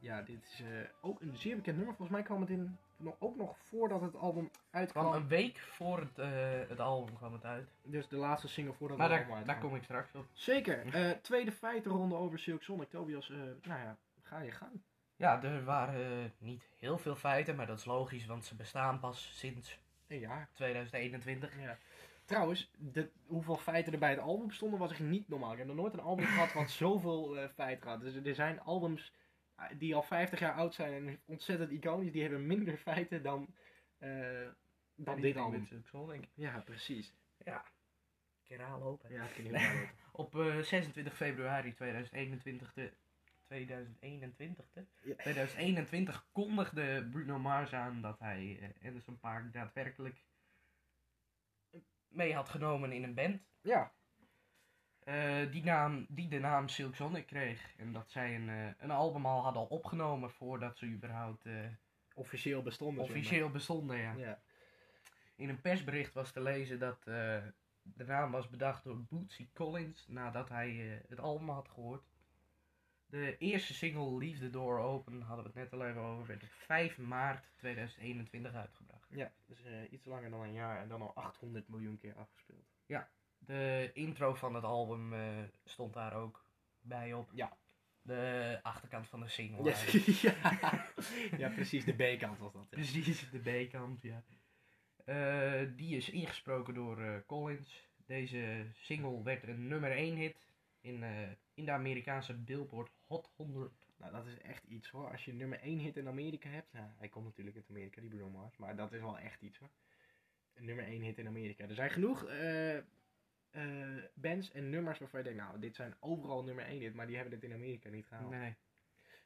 Ja, 0.05 0.21
dit 0.21 0.43
is 0.43 0.61
eh, 0.61 0.67
ook 1.01 1.21
een 1.21 1.35
zeer 1.35 1.55
bekend 1.55 1.77
nummer. 1.77 1.95
Volgens 1.95 2.17
mij 2.17 2.25
kwam 2.25 2.41
het 2.41 2.49
in, 2.49 2.77
ook 3.19 3.35
nog 3.35 3.57
voordat 3.57 4.01
het 4.01 4.15
album 4.15 4.49
uitkwam. 4.71 5.03
Kwam 5.05 5.21
een 5.21 5.27
week 5.27 5.59
voor 5.59 5.99
het, 5.99 6.19
eh, 6.19 6.29
het 6.67 6.79
album 6.79 7.15
kwam 7.15 7.33
het 7.33 7.45
uit. 7.45 7.69
Dus 7.83 8.07
de 8.07 8.15
laatste 8.15 8.47
single 8.47 8.73
voordat 8.73 8.97
Maar 8.97 9.09
het 9.09 9.17
album 9.17 9.29
daar, 9.29 9.37
uitkwam. 9.37 9.61
daar 9.61 9.69
kom 9.69 9.77
ik 9.79 9.83
straks 9.83 10.15
op. 10.15 10.25
Zeker. 10.33 10.93
Eh, 10.93 11.11
tweede 11.11 11.51
feitenronde 11.51 12.15
over 12.15 12.39
Silk 12.39 12.63
Sonic. 12.63 12.89
Tobias, 12.89 13.29
nou 13.61 13.81
ja, 13.81 13.97
ga 14.21 14.39
je 14.39 14.51
gang. 14.51 14.81
Ja, 15.15 15.43
er 15.43 15.63
waren 15.63 16.33
niet 16.37 16.69
heel 16.77 16.97
veel 16.97 17.15
feiten, 17.15 17.55
maar 17.55 17.67
dat 17.67 17.77
is 17.77 17.85
logisch, 17.85 18.25
want 18.25 18.45
ze 18.45 18.55
bestaan 18.55 18.99
pas 18.99 19.37
sinds 19.37 19.79
Een 20.07 20.19
jaar. 20.19 20.49
2021. 20.53 21.61
Ja. 21.61 21.77
Trouwens, 22.25 22.71
de, 22.77 23.09
hoeveel 23.25 23.57
feiten 23.57 23.93
er 23.93 23.99
bij 23.99 24.09
het 24.09 24.19
album 24.19 24.51
stonden 24.51 24.79
was 24.79 24.91
echt 24.91 24.99
niet 24.99 25.29
normaal. 25.29 25.51
Ik 25.51 25.57
heb 25.57 25.67
nog 25.67 25.75
nooit 25.75 25.93
een 25.93 25.99
album 25.99 26.25
gehad 26.25 26.53
wat 26.53 26.69
zoveel 26.85 27.37
feiten 27.55 27.89
had. 27.89 28.01
Dus 28.01 28.15
er 28.15 28.35
zijn 28.35 28.61
albums 28.61 29.13
die 29.77 29.95
al 29.95 30.03
50 30.03 30.39
jaar 30.39 30.53
oud 30.53 30.73
zijn 30.73 31.07
en 31.07 31.19
ontzettend 31.25 31.71
iconisch. 31.71 32.11
Die 32.11 32.21
hebben 32.21 32.47
minder 32.47 32.77
feiten 32.77 33.23
dan, 33.23 33.55
eh, 33.97 34.47
dan 34.95 35.21
dit 35.21 35.37
album. 35.37 35.67
Zo, 35.85 36.05
denk 36.07 36.23
ik. 36.23 36.29
Ja, 36.33 36.59
precies. 36.59 37.13
Ja. 37.37 37.65
Keer 38.43 38.67
lopen. 38.79 39.11
Ja, 39.11 39.25
weten. 39.37 39.89
Op 40.11 40.35
eh, 40.35 40.57
26 40.57 41.15
februari 41.15 41.73
2021, 41.73 42.73
de, 42.73 42.93
2021, 43.43 44.65
de, 44.73 44.85
Ja. 45.01 45.15
2021 45.15 46.27
kondigde 46.31 47.07
Bruno 47.11 47.39
Mars 47.39 47.73
aan 47.73 48.01
dat 48.01 48.19
hij 48.19 48.59
eh, 48.61 48.87
Anderson 48.87 49.19
Paak 49.19 49.53
daadwerkelijk 49.53 50.25
mee 52.07 52.33
had 52.33 52.49
genomen 52.49 52.91
in 52.91 53.03
een 53.03 53.13
band. 53.13 53.41
Ja, 53.61 53.93
eh, 55.05 55.51
die, 55.51 55.63
naam, 55.63 56.05
die 56.09 56.27
de 56.27 56.39
naam 56.39 56.67
Silk 56.67 56.95
Sonic 56.95 57.25
kreeg. 57.25 57.75
En 57.77 57.91
dat 57.91 58.09
zij 58.09 58.35
een, 58.35 58.49
eh, 58.49 58.67
een 58.77 58.91
album 58.91 59.25
al 59.25 59.43
hadden 59.43 59.69
opgenomen 59.69 60.31
voordat 60.31 60.77
ze 60.77 60.85
überhaupt 60.85 61.45
eh, 61.45 61.53
officieel 62.13 62.61
bestonden. 62.61 63.03
officieel 63.03 63.49
bestonden. 63.49 63.97
Ja. 63.97 64.13
Ja. 64.13 64.41
In 65.35 65.49
een 65.49 65.61
persbericht 65.61 66.13
was 66.13 66.31
te 66.31 66.41
lezen 66.41 66.79
dat 66.79 67.03
de 67.03 68.05
naam 68.05 68.31
was 68.31 68.49
bedacht 68.49 68.83
door 68.83 69.03
Bootsy 69.03 69.49
Collins 69.53 70.07
nadat 70.07 70.49
hij 70.49 71.01
het 71.07 71.19
album 71.19 71.49
had 71.49 71.69
gehoord. 71.69 72.03
De 73.05 73.37
eerste 73.37 73.73
single 73.73 74.17
Leave 74.17 74.39
the 74.39 74.49
Door 74.49 74.79
Open, 74.79 75.21
hadden 75.21 75.45
we 75.45 75.59
het 75.59 75.71
net 75.71 75.79
al 75.81 75.87
even 75.87 76.01
over, 76.01 76.27
werd 76.27 76.43
op 76.43 76.49
5 76.51 76.97
maart 76.97 77.51
2021 77.55 78.53
uitgebracht. 78.53 79.07
ja, 79.09 79.31
dus 79.45 79.65
iets 79.89 80.05
langer 80.05 80.29
dan 80.29 80.41
een 80.41 80.53
jaar 80.53 80.81
en 80.81 80.87
dan 80.87 81.01
al 81.01 81.13
800 81.15 81.67
miljoen 81.67 81.97
keer 81.97 82.15
afgespeeld. 82.15 82.65
De 83.45 83.91
intro 83.93 84.33
van 84.33 84.55
het 84.55 84.63
album 84.63 85.13
eh, 85.13 85.19
stond 85.63 85.93
daar 85.93 86.13
ook 86.13 86.45
bij 86.79 87.13
op. 87.13 87.29
Ja. 87.33 87.57
De 88.01 88.59
achterkant 88.61 89.07
van 89.07 89.19
de 89.19 89.27
single. 89.27 89.63
Ja, 89.63 89.77
ja. 90.31 90.87
ja, 91.37 91.49
precies, 91.49 91.85
de 91.85 91.93
B-kant 91.93 92.39
was 92.39 92.53
dat. 92.53 92.67
ja. 92.69 92.77
Precies, 92.77 93.29
de 93.29 93.65
B-kant, 93.65 94.01
ja. 94.01 94.23
Eh, 95.05 95.69
die 95.75 95.97
is 95.97 96.09
ingesproken 96.09 96.73
door 96.73 97.01
eh, 97.01 97.15
Collins. 97.25 97.89
Deze 98.05 98.65
single 98.73 99.23
werd 99.23 99.47
een 99.47 99.67
nummer 99.67 99.91
1 99.91 100.15
hit 100.15 100.47
in, 100.81 101.03
in 101.53 101.65
de 101.65 101.71
Amerikaanse 101.71 102.33
Billboard 102.33 102.91
Hot 103.07 103.31
100. 103.35 103.85
Nou, 103.97 104.11
dat 104.11 104.25
is 104.25 104.37
echt 104.37 104.63
iets 104.63 104.89
hoor. 104.89 105.11
Als 105.11 105.25
je 105.25 105.33
nummer 105.33 105.59
1 105.59 105.79
hit 105.79 105.97
in 105.97 106.07
Amerika 106.07 106.49
hebt. 106.49 106.73
Nou, 106.73 106.87
hij 106.97 107.09
komt 107.09 107.25
natuurlijk 107.25 107.55
uit 107.55 107.69
Amerika, 107.69 108.01
die 108.01 108.09
Bruno 108.09 108.29
Mars. 108.29 108.57
Maar 108.57 108.75
dat 108.75 108.93
is 108.93 109.01
wel 109.01 109.17
echt 109.17 109.41
iets 109.41 109.57
hoor. 109.57 109.69
Een 110.53 110.65
nummer 110.65 110.85
1 110.85 111.01
hit 111.01 111.17
in 111.17 111.27
Amerika. 111.27 111.67
Er 111.67 111.75
zijn 111.75 111.89
genoeg 111.89 112.25
eh, 113.55 113.97
eh, 113.97 114.03
bands 114.13 114.51
en 114.51 114.69
nummers 114.69 114.99
waarvan 114.99 115.19
je 115.19 115.25
denkt, 115.25 115.41
nou, 115.41 115.59
dit 115.59 115.75
zijn 115.75 115.95
overal 115.99 116.43
nummer 116.43 116.65
1 116.65 116.79
hit. 116.79 116.93
Maar 116.93 117.07
die 117.07 117.15
hebben 117.15 117.39
dit 117.39 117.49
in 117.49 117.55
Amerika 117.55 117.89
niet 117.89 118.05
gehaald. 118.07 118.29
Nee. 118.29 118.55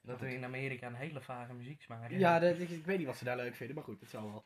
Dat 0.02 0.22
er 0.22 0.28
in 0.28 0.44
Amerika 0.44 0.88
een 0.88 0.94
hele 0.94 1.22
vage 1.22 1.54
muzieksmaak 1.54 2.00
hebben. 2.00 2.20
Ja, 2.20 2.40
dat, 2.40 2.60
ik, 2.60 2.70
ik 2.70 2.86
weet 2.86 2.98
niet 2.98 3.08
wat 3.08 3.18
ze 3.18 3.24
daar 3.24 3.36
leuk 3.36 3.56
vinden, 3.56 3.76
maar 3.76 3.86
goed, 3.86 4.00
het 4.00 4.10
zal 4.10 4.26
wel. 4.32 4.46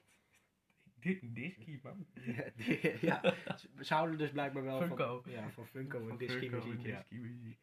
Dit 0.96 1.20
disky, 1.36 1.80
man. 1.84 2.06
Ja, 2.14 2.44
die- 2.56 3.06
ja, 3.06 3.34
ze- 3.82 3.94
houden 3.94 4.18
dus 4.18 4.32
blijkbaar 4.32 4.64
wel 4.64 4.82
Funko. 4.82 5.22
van... 5.22 5.32
Ja, 5.32 5.50
van 5.50 5.68
Funko 5.68 6.00
en 6.02 6.08
Van 6.08 6.18
disky 6.18 6.48
muziek, 6.50 6.74
en 6.74 6.82
ja. 6.90 6.98
disky 6.98 7.16
muziek. 7.16 7.60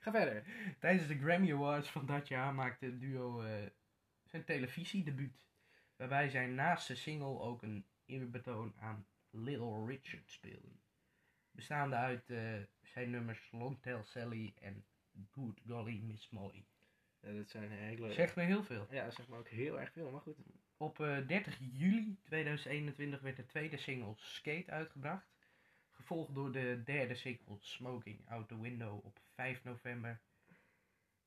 Ga 0.00 0.10
verder. 0.10 0.44
Tijdens 0.78 1.08
de 1.08 1.18
Grammy 1.18 1.52
Awards 1.52 1.90
van 1.90 2.06
dat 2.06 2.28
jaar 2.28 2.54
maakte 2.54 2.84
het 2.84 3.00
duo 3.00 3.40
eh, 3.40 3.66
zijn 4.24 4.44
televisiedebuut. 4.44 5.46
Waarbij 5.96 6.28
zij 6.28 6.46
naast 6.46 6.88
de 6.88 6.94
single 6.94 7.38
ook 7.40 7.62
een 7.62 7.84
eerbetoon 8.06 8.74
aan 8.78 9.06
Little 9.30 9.86
Richard 9.86 10.30
speelden. 10.30 10.80
Bestaande 11.58 11.96
uit 11.96 12.30
eh, 12.30 12.54
zijn 12.82 13.10
nummers 13.10 13.48
Long 13.50 13.80
Tell 13.80 14.02
Sally 14.02 14.52
en 14.60 14.84
Good 15.30 15.60
Golly 15.66 16.00
Miss 16.00 16.30
Molly. 16.30 16.64
Ja, 17.20 17.32
dat 17.32 17.48
zijn 17.48 17.70
hele... 17.70 18.12
Zegt 18.12 18.36
me 18.36 18.42
heel 18.42 18.64
veel. 18.64 18.86
Ja, 18.90 19.10
zeg 19.10 19.28
maar 19.28 19.38
ook 19.38 19.48
heel 19.48 19.80
erg 19.80 19.92
veel, 19.92 20.10
maar 20.10 20.20
goed. 20.20 20.36
Op 20.76 21.00
eh, 21.00 21.26
30 21.26 21.58
juli 21.58 22.18
2021 22.24 23.20
werd 23.20 23.36
de 23.36 23.46
tweede 23.46 23.76
single 23.76 24.14
Skate 24.16 24.70
uitgebracht. 24.70 25.28
Gevolgd 25.90 26.34
door 26.34 26.52
de 26.52 26.82
derde 26.84 27.14
single 27.14 27.56
Smoking 27.60 28.28
Out 28.28 28.48
the 28.48 28.60
Window 28.60 29.04
op 29.04 29.20
5 29.34 29.64
november. 29.64 30.20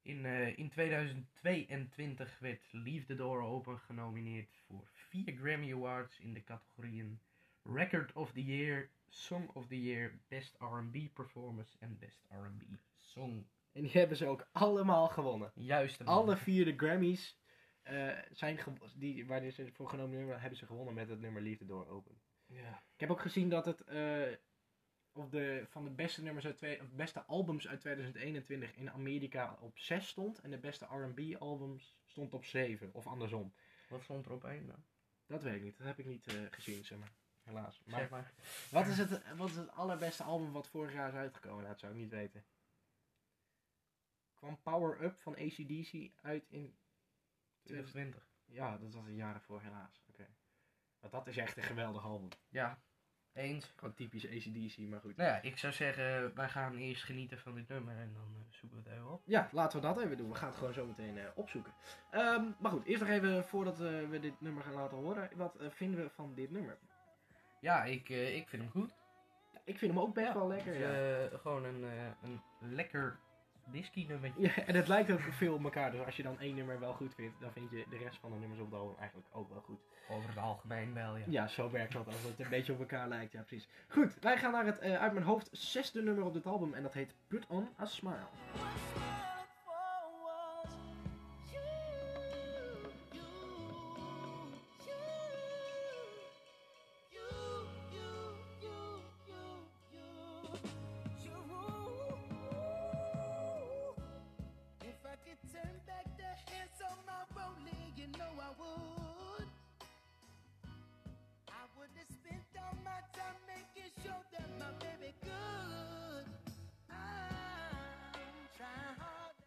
In, 0.02 0.26
eh, 0.26 0.58
in 0.58 0.70
2022 0.70 2.40
werd 2.40 2.68
Leave 2.72 3.06
the 3.06 3.16
Door 3.16 3.44
Open 3.44 3.80
genomineerd 3.80 4.58
voor 4.68 4.88
vier 4.88 5.36
Grammy 5.38 5.74
Awards 5.74 6.20
in 6.20 6.34
de 6.34 6.44
categorieën 6.44 7.20
Record 7.64 8.14
of 8.14 8.32
the 8.32 8.44
Year, 8.44 8.90
Song 9.10 9.50
of 9.54 9.68
the 9.68 9.82
Year, 9.82 10.20
Best 10.28 10.56
R&B 10.60 11.14
Performance 11.14 11.78
en 11.80 11.98
Best 12.00 12.26
R&B 12.30 12.62
Song. 12.96 13.48
En 13.72 13.82
die 13.82 13.92
hebben 13.92 14.18
ze 14.18 14.26
ook 14.26 14.48
allemaal 14.52 15.08
gewonnen. 15.08 15.52
Juist. 15.56 16.06
Alle 16.06 16.38
vier 16.38 16.66
de 16.66 16.74
Grammys 16.78 17.40
eh, 17.82 18.18
zijn 18.32 18.60
die, 18.96 19.28
waar 19.28 19.52
ze 19.52 19.72
voor 19.74 19.90
genomineerd 19.90 20.26
waren, 20.26 20.42
hebben 20.42 20.60
ze 20.60 20.66
gewonnen 20.66 20.94
met 20.94 21.10
het 21.10 21.20
nummer 21.20 21.42
Liefde 21.42 21.66
Door 21.66 21.88
Open. 21.88 22.22
Ja. 22.46 22.84
Ik 22.94 23.00
heb 23.00 23.12
ook 23.12 23.22
gezien 23.22 23.50
dat 23.50 23.66
het 23.66 23.84
eh, 23.84 24.32
op 25.12 25.32
de, 25.32 25.66
van 25.70 25.84
de 25.84 25.92
beste, 25.92 26.24
nummers 26.24 26.46
uit 26.46 26.58
twee, 26.58 26.80
beste 26.92 27.24
albums 27.24 27.68
uit 27.68 27.80
2021 27.80 28.76
in 28.76 28.92
Amerika 28.92 29.58
op 29.60 29.78
6 29.78 30.08
stond. 30.08 30.40
En 30.40 30.50
de 30.50 30.60
beste 30.60 30.86
R&B 30.86 31.36
albums 31.42 31.98
stond 32.06 32.34
op 32.34 32.46
7. 32.46 32.94
Of 32.94 33.08
andersom. 33.08 33.54
Wat 33.90 34.04
stond 34.04 34.26
er 34.26 34.32
op 34.32 34.44
één 34.44 34.68
dan? 34.68 34.84
Dat 35.28 35.44
weet 35.44 35.56
ik 35.56 35.64
niet. 35.64 35.78
Dat 35.78 35.88
heb 35.88 36.00
ik 36.00 36.06
niet 36.06 36.28
eh, 36.28 36.36
gezien, 36.52 36.86
zeg 36.86 36.98
maar. 36.98 37.12
Helaas. 37.56 37.82
Maar 37.86 38.00
Zeg 38.00 38.10
maar. 38.10 38.32
wat 38.72 38.88
is, 38.88 38.98
het, 38.98 39.36
wat 39.36 39.50
is 39.50 39.56
het 39.56 39.72
allerbeste 39.72 40.24
album 40.24 40.52
wat 40.52 40.68
vorig 40.68 40.94
jaar 40.94 41.08
is 41.08 41.16
uitgekomen? 41.16 41.66
Dat 41.66 41.80
zou 41.80 41.92
ik 41.92 41.98
niet 41.98 42.10
weten. 42.10 42.44
Kwam 44.34 44.62
Power 44.62 45.04
Up 45.04 45.22
van 45.22 45.34
ACDC 45.36 46.12
uit 46.22 46.46
in 46.50 46.76
2020. 47.64 48.30
Ja, 48.46 48.78
dat 48.78 48.94
was 48.94 49.06
een 49.06 49.16
jaar 49.16 49.36
ervoor 49.36 49.62
helaas. 49.62 50.04
Oké. 50.10 50.28
Maar 51.00 51.10
dat 51.10 51.28
is 51.28 51.38
echt 51.38 51.58
een 51.58 51.64
geweldig 51.64 52.04
album. 52.04 52.30
Ja, 52.50 52.82
eens. 53.34 53.74
Gewoon 53.76 53.94
typisch 53.94 54.26
ACDC, 54.26 54.78
maar 54.78 55.00
goed. 55.00 55.16
Nou 55.16 55.30
ja, 55.30 55.42
ik 55.42 55.58
zou 55.58 55.74
zeggen, 55.74 56.36
wij 56.36 56.50
gaan 56.50 56.76
eerst 56.76 57.04
genieten 57.04 57.40
van 57.40 57.56
dit 57.56 57.68
nummer 57.68 57.98
en 57.98 58.14
dan 58.14 58.36
eh, 58.36 58.54
zoeken 58.54 58.84
we 58.84 58.90
het 58.90 58.98
even 58.98 59.12
op. 59.12 59.22
Ja, 59.26 59.50
laten 59.52 59.82
we 59.82 59.88
dat 59.88 60.00
even 60.02 60.18
doen. 60.18 60.30
We 60.30 60.36
gaan 60.36 60.50
het 60.50 60.58
gewoon 60.58 60.74
zo 60.74 60.86
meteen 60.86 61.18
eh, 61.18 61.26
opzoeken. 61.36 61.74
Ehm, 62.12 62.46
maar 62.60 62.72
goed, 62.72 62.86
eerst 62.86 63.02
nog 63.02 63.10
even 63.10 63.46
voordat 63.46 63.82
eh, 63.82 64.10
we 64.10 64.20
dit 64.20 64.42
nummer 64.42 64.64
gaan 64.64 64.74
laten 64.74 64.98
horen. 64.98 65.30
Wat 65.36 65.56
eh, 65.56 65.70
vinden 65.70 66.04
we 66.04 66.10
van 66.10 66.34
dit 66.36 66.52
nummer? 66.52 66.78
Ja, 67.62 67.84
ik, 67.84 68.10
eh, 68.10 68.36
ik 68.36 68.48
vind 68.50 68.62
hem 68.62 68.72
goed. 68.72 68.94
Ik 69.64 69.78
vind 69.78 69.92
hem 69.94 70.02
ook 70.02 70.14
best 70.14 70.34
wel 70.34 70.48
lekker. 70.48 70.74
Het 70.74 70.82
Ja. 70.82 70.90
is, 71.26 71.32
eh, 71.32 71.40
gewoon 71.40 71.64
een, 71.64 71.84
eh, 71.84 72.06
een 72.22 72.42
lekker 72.76 73.20
whisky 73.66 74.06
nummertje. 74.08 74.42
ja, 74.42 74.56
en 74.66 74.76
het 74.76 74.88
lijkt 74.88 75.12
ook 75.12 75.20
veel 75.22 75.54
op 75.54 75.64
elkaar. 75.64 75.92
Dus 75.92 76.06
als 76.06 76.16
je 76.18 76.24
dan 76.24 76.40
één 76.40 76.56
nummer 76.56 76.80
wel 76.80 76.94
goed 76.94 77.16
vindt, 77.16 77.40
dan 77.40 77.52
vind 77.52 77.70
je 77.70 77.86
de 77.90 77.98
rest 77.98 78.20
van 78.20 78.32
de 78.32 78.38
nummers 78.38 78.60
op 78.62 78.70
de 78.70 78.76
album 78.76 78.96
eigenlijk 78.98 79.28
ook 79.32 79.50
wel 79.50 79.62
goed. 79.62 79.80
Over 80.10 80.30
het 80.30 80.38
algemeen 80.38 80.94
wel, 80.94 81.18
ja. 81.18 81.26
Ja, 81.28 81.48
zo 81.48 81.72
werkt 81.72 81.94
dat 81.94 82.06
als 82.06 82.24
het 82.24 82.40
een 82.40 82.50
beetje 82.50 82.74
op 82.74 82.80
elkaar 82.80 83.08
lijkt. 83.08 83.32
Ja, 83.32 83.42
precies. 83.42 83.68
Goed, 83.88 84.20
wij 84.20 84.38
gaan 84.38 84.52
naar 84.52 84.66
het 84.66 84.80
uit 84.82 85.14
mijn 85.14 85.26
hoofd 85.26 85.50
zesde 85.52 86.02
nummer 86.04 86.24
op 86.24 86.34
dit 86.34 86.46
album. 86.46 86.74
En 86.74 86.84
dat 86.84 86.94
heet 86.94 87.16
Put 87.28 87.46
On 87.48 87.70
A 87.80 87.86
Smile. 87.86 88.28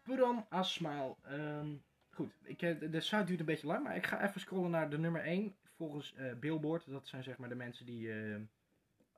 Hard. 0.05 0.19
Put 0.19 0.21
On 0.27 0.45
A 0.53 0.63
Smile. 0.63 1.15
Ehm, 1.23 1.67
goed, 2.09 2.33
ik, 2.43 2.61
eh, 2.61 2.91
de, 2.91 3.01
site 3.01 3.23
duurt 3.23 3.39
een 3.39 3.45
beetje 3.45 3.67
lang, 3.67 3.83
maar 3.83 3.95
ik 3.95 4.05
ga 4.05 4.27
even 4.27 4.41
scrollen 4.41 4.71
naar 4.71 4.89
de 4.89 4.97
nummer 4.97 5.21
1. 5.21 5.55
Volgens 5.77 6.13
eh, 6.15 6.33
Billboard, 6.33 6.89
dat 6.91 7.07
zijn 7.07 7.23
zeg 7.23 7.37
maar 7.37 7.49
de 7.49 7.55
mensen 7.55 7.85
die 7.85 8.11
eh, 8.13 8.35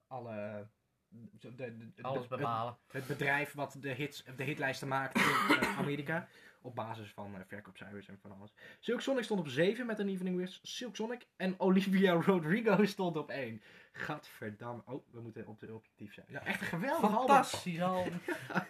alle... 0.08 0.68
De, 1.10 1.56
de, 1.56 1.78
de- 1.96 2.02
Alles 2.04 2.28
bepalen. 2.28 2.78
Het, 2.88 2.94
het 2.94 3.08
bedrijf 3.08 3.54
wat 3.54 3.78
de, 3.80 3.90
hits, 3.90 4.24
de 4.36 4.44
hitlijsten 4.44 4.88
maakt 4.88 5.16
in 5.18 5.66
Amerika. 5.84 6.28
Op 6.62 6.76
basis 6.76 7.12
van 7.12 7.36
eh, 7.36 7.42
verkoopcijfers 7.48 8.08
en 8.08 8.20
van 8.22 8.32
alles. 8.32 8.54
Silk 8.80 9.02
Sonic 9.02 9.24
stond 9.24 9.40
op 9.40 9.48
7 9.48 9.86
met 9.86 10.00
een 10.00 10.10
Evening 10.10 10.38
Wish. 10.38 10.60
Silk 10.62 10.96
Sonic 10.96 11.28
en 11.36 11.60
Olivia 11.60 12.14
Rodrigo 12.22 12.86
stond 12.86 13.18
op 13.18 13.30
1. 13.30 13.62
Gadverdamme. 13.92 14.82
Oh, 14.86 15.04
we 15.12 15.22
moeten 15.22 15.48
op 15.48 15.60
de 15.60 15.74
objectief 15.74 16.14
zijn. 16.14 16.26
Nou, 16.30 16.46
echt 16.46 16.62
geweldig. 16.62 17.12
Fantastisch 17.12 17.82
al. 17.82 18.04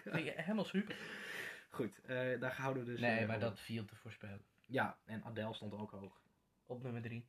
Je 0.04 0.32
Helemaal 0.36 0.64
super. 0.64 0.96
Goed, 1.68 2.00
eh, 2.00 2.40
daar 2.40 2.56
houden 2.56 2.84
we 2.84 2.90
dus... 2.90 3.00
Nee, 3.00 3.18
eh, 3.18 3.26
maar 3.26 3.36
op. 3.36 3.42
dat 3.42 3.60
viel 3.60 3.84
te 3.84 3.96
voorspellen. 3.96 4.44
Ja, 4.66 4.98
en 5.04 5.24
Adele 5.24 5.54
stond 5.54 5.72
ook 5.72 5.90
hoog. 5.90 6.20
Op 6.66 6.82
nummer 6.82 7.02
3. 7.02 7.26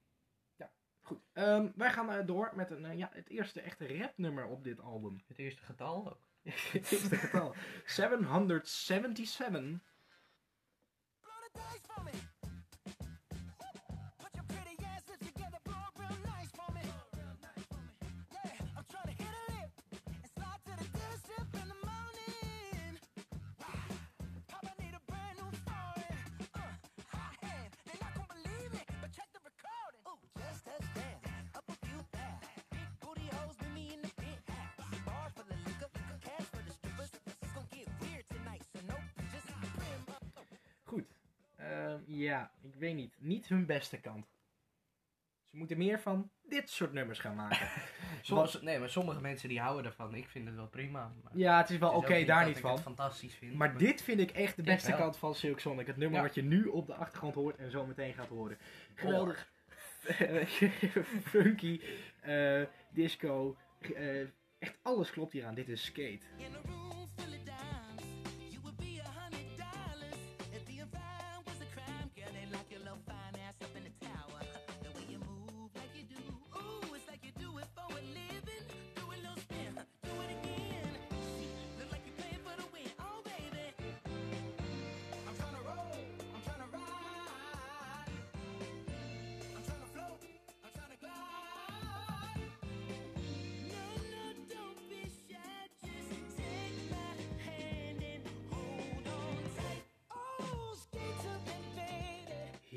Goed, 1.10 1.22
ehm, 1.34 1.70
wij 1.76 1.92
gaan 1.92 2.12
eh, 2.12 2.26
door 2.26 2.52
met 2.56 2.72
een, 2.72 2.98
ja, 2.98 3.10
het 3.14 3.30
eerste 3.30 3.62
echte 3.62 3.98
rapnummer 3.98 4.46
op 4.46 4.64
dit 4.64 4.80
album. 4.80 5.24
Het 5.28 5.38
eerste 5.38 5.64
getal 5.64 6.10
ook. 6.10 6.28
het 6.44 6.92
eerste 6.92 7.16
getal. 7.16 7.56
777. 7.86 9.62
Blow 11.20 11.34
the 11.42 11.50
dice 11.54 11.82
for 11.88 12.04
me. 12.04 12.12
Ja, 42.18 42.52
ik 42.62 42.76
weet 42.76 42.96
niet. 42.96 43.16
Niet 43.20 43.48
hun 43.48 43.66
beste 43.66 44.00
kant. 44.00 44.28
Ze 45.44 45.58
moeten 45.58 45.78
meer 45.78 46.00
van 46.00 46.32
dit 46.44 46.70
soort 46.70 46.94
nummers 46.94 47.20
gaan 47.20 47.36
maken. 47.36 47.68
Soms, 48.22 48.62
nee, 48.62 48.80
maar 48.80 48.90
sommige 48.90 49.22
mensen 49.22 49.50
die 49.50 49.60
houden 49.60 49.86
ervan. 49.86 50.16
Ik 50.16 50.28
vind 50.30 50.46
het 50.48 50.56
wel 50.56 50.68
prima. 50.68 51.14
Maar 51.24 51.38
ja, 51.38 51.58
het 51.58 51.70
is 51.70 51.78
wel 51.78 51.92
oké, 51.92 52.26
daar 52.26 52.38
dat 52.40 52.48
niet 52.48 52.56
ik 52.56 52.62
van. 52.62 52.72
het 52.72 52.82
fantastisch 52.82 53.36
vind. 53.36 53.56
Maar 53.56 53.78
dit 53.78 54.02
vind 54.02 54.20
ik 54.20 54.32
echt 54.32 54.56
de 54.56 54.62
beste 54.64 54.92
kant 54.94 55.18
van 55.18 55.36
Silk 55.36 55.60
Sonic. 55.60 55.88
Het 55.88 55.98
nummer 55.98 56.18
Ja. 56.20 56.26
wat 56.26 56.36
je 56.36 56.44
nu 56.44 56.66
op 56.66 56.88
de 56.88 56.94
achtergrond 56.96 57.36
hoort 57.36 57.58
en 57.58 57.72
zo 57.72 57.86
meteen 57.86 58.14
gaat 58.14 58.28
horen. 58.28 58.58
Geweldig. 58.96 59.52
Funky, 61.32 61.82
eh, 62.22 62.62
disco. 62.90 63.58
eh, 63.96 64.22
echt 64.60 64.78
alles 64.82 65.12
klopt 65.12 65.34
hier 65.34 65.46
aan. 65.46 65.56
Dit 65.56 65.70
is 65.70 65.86
skate. 65.86 66.26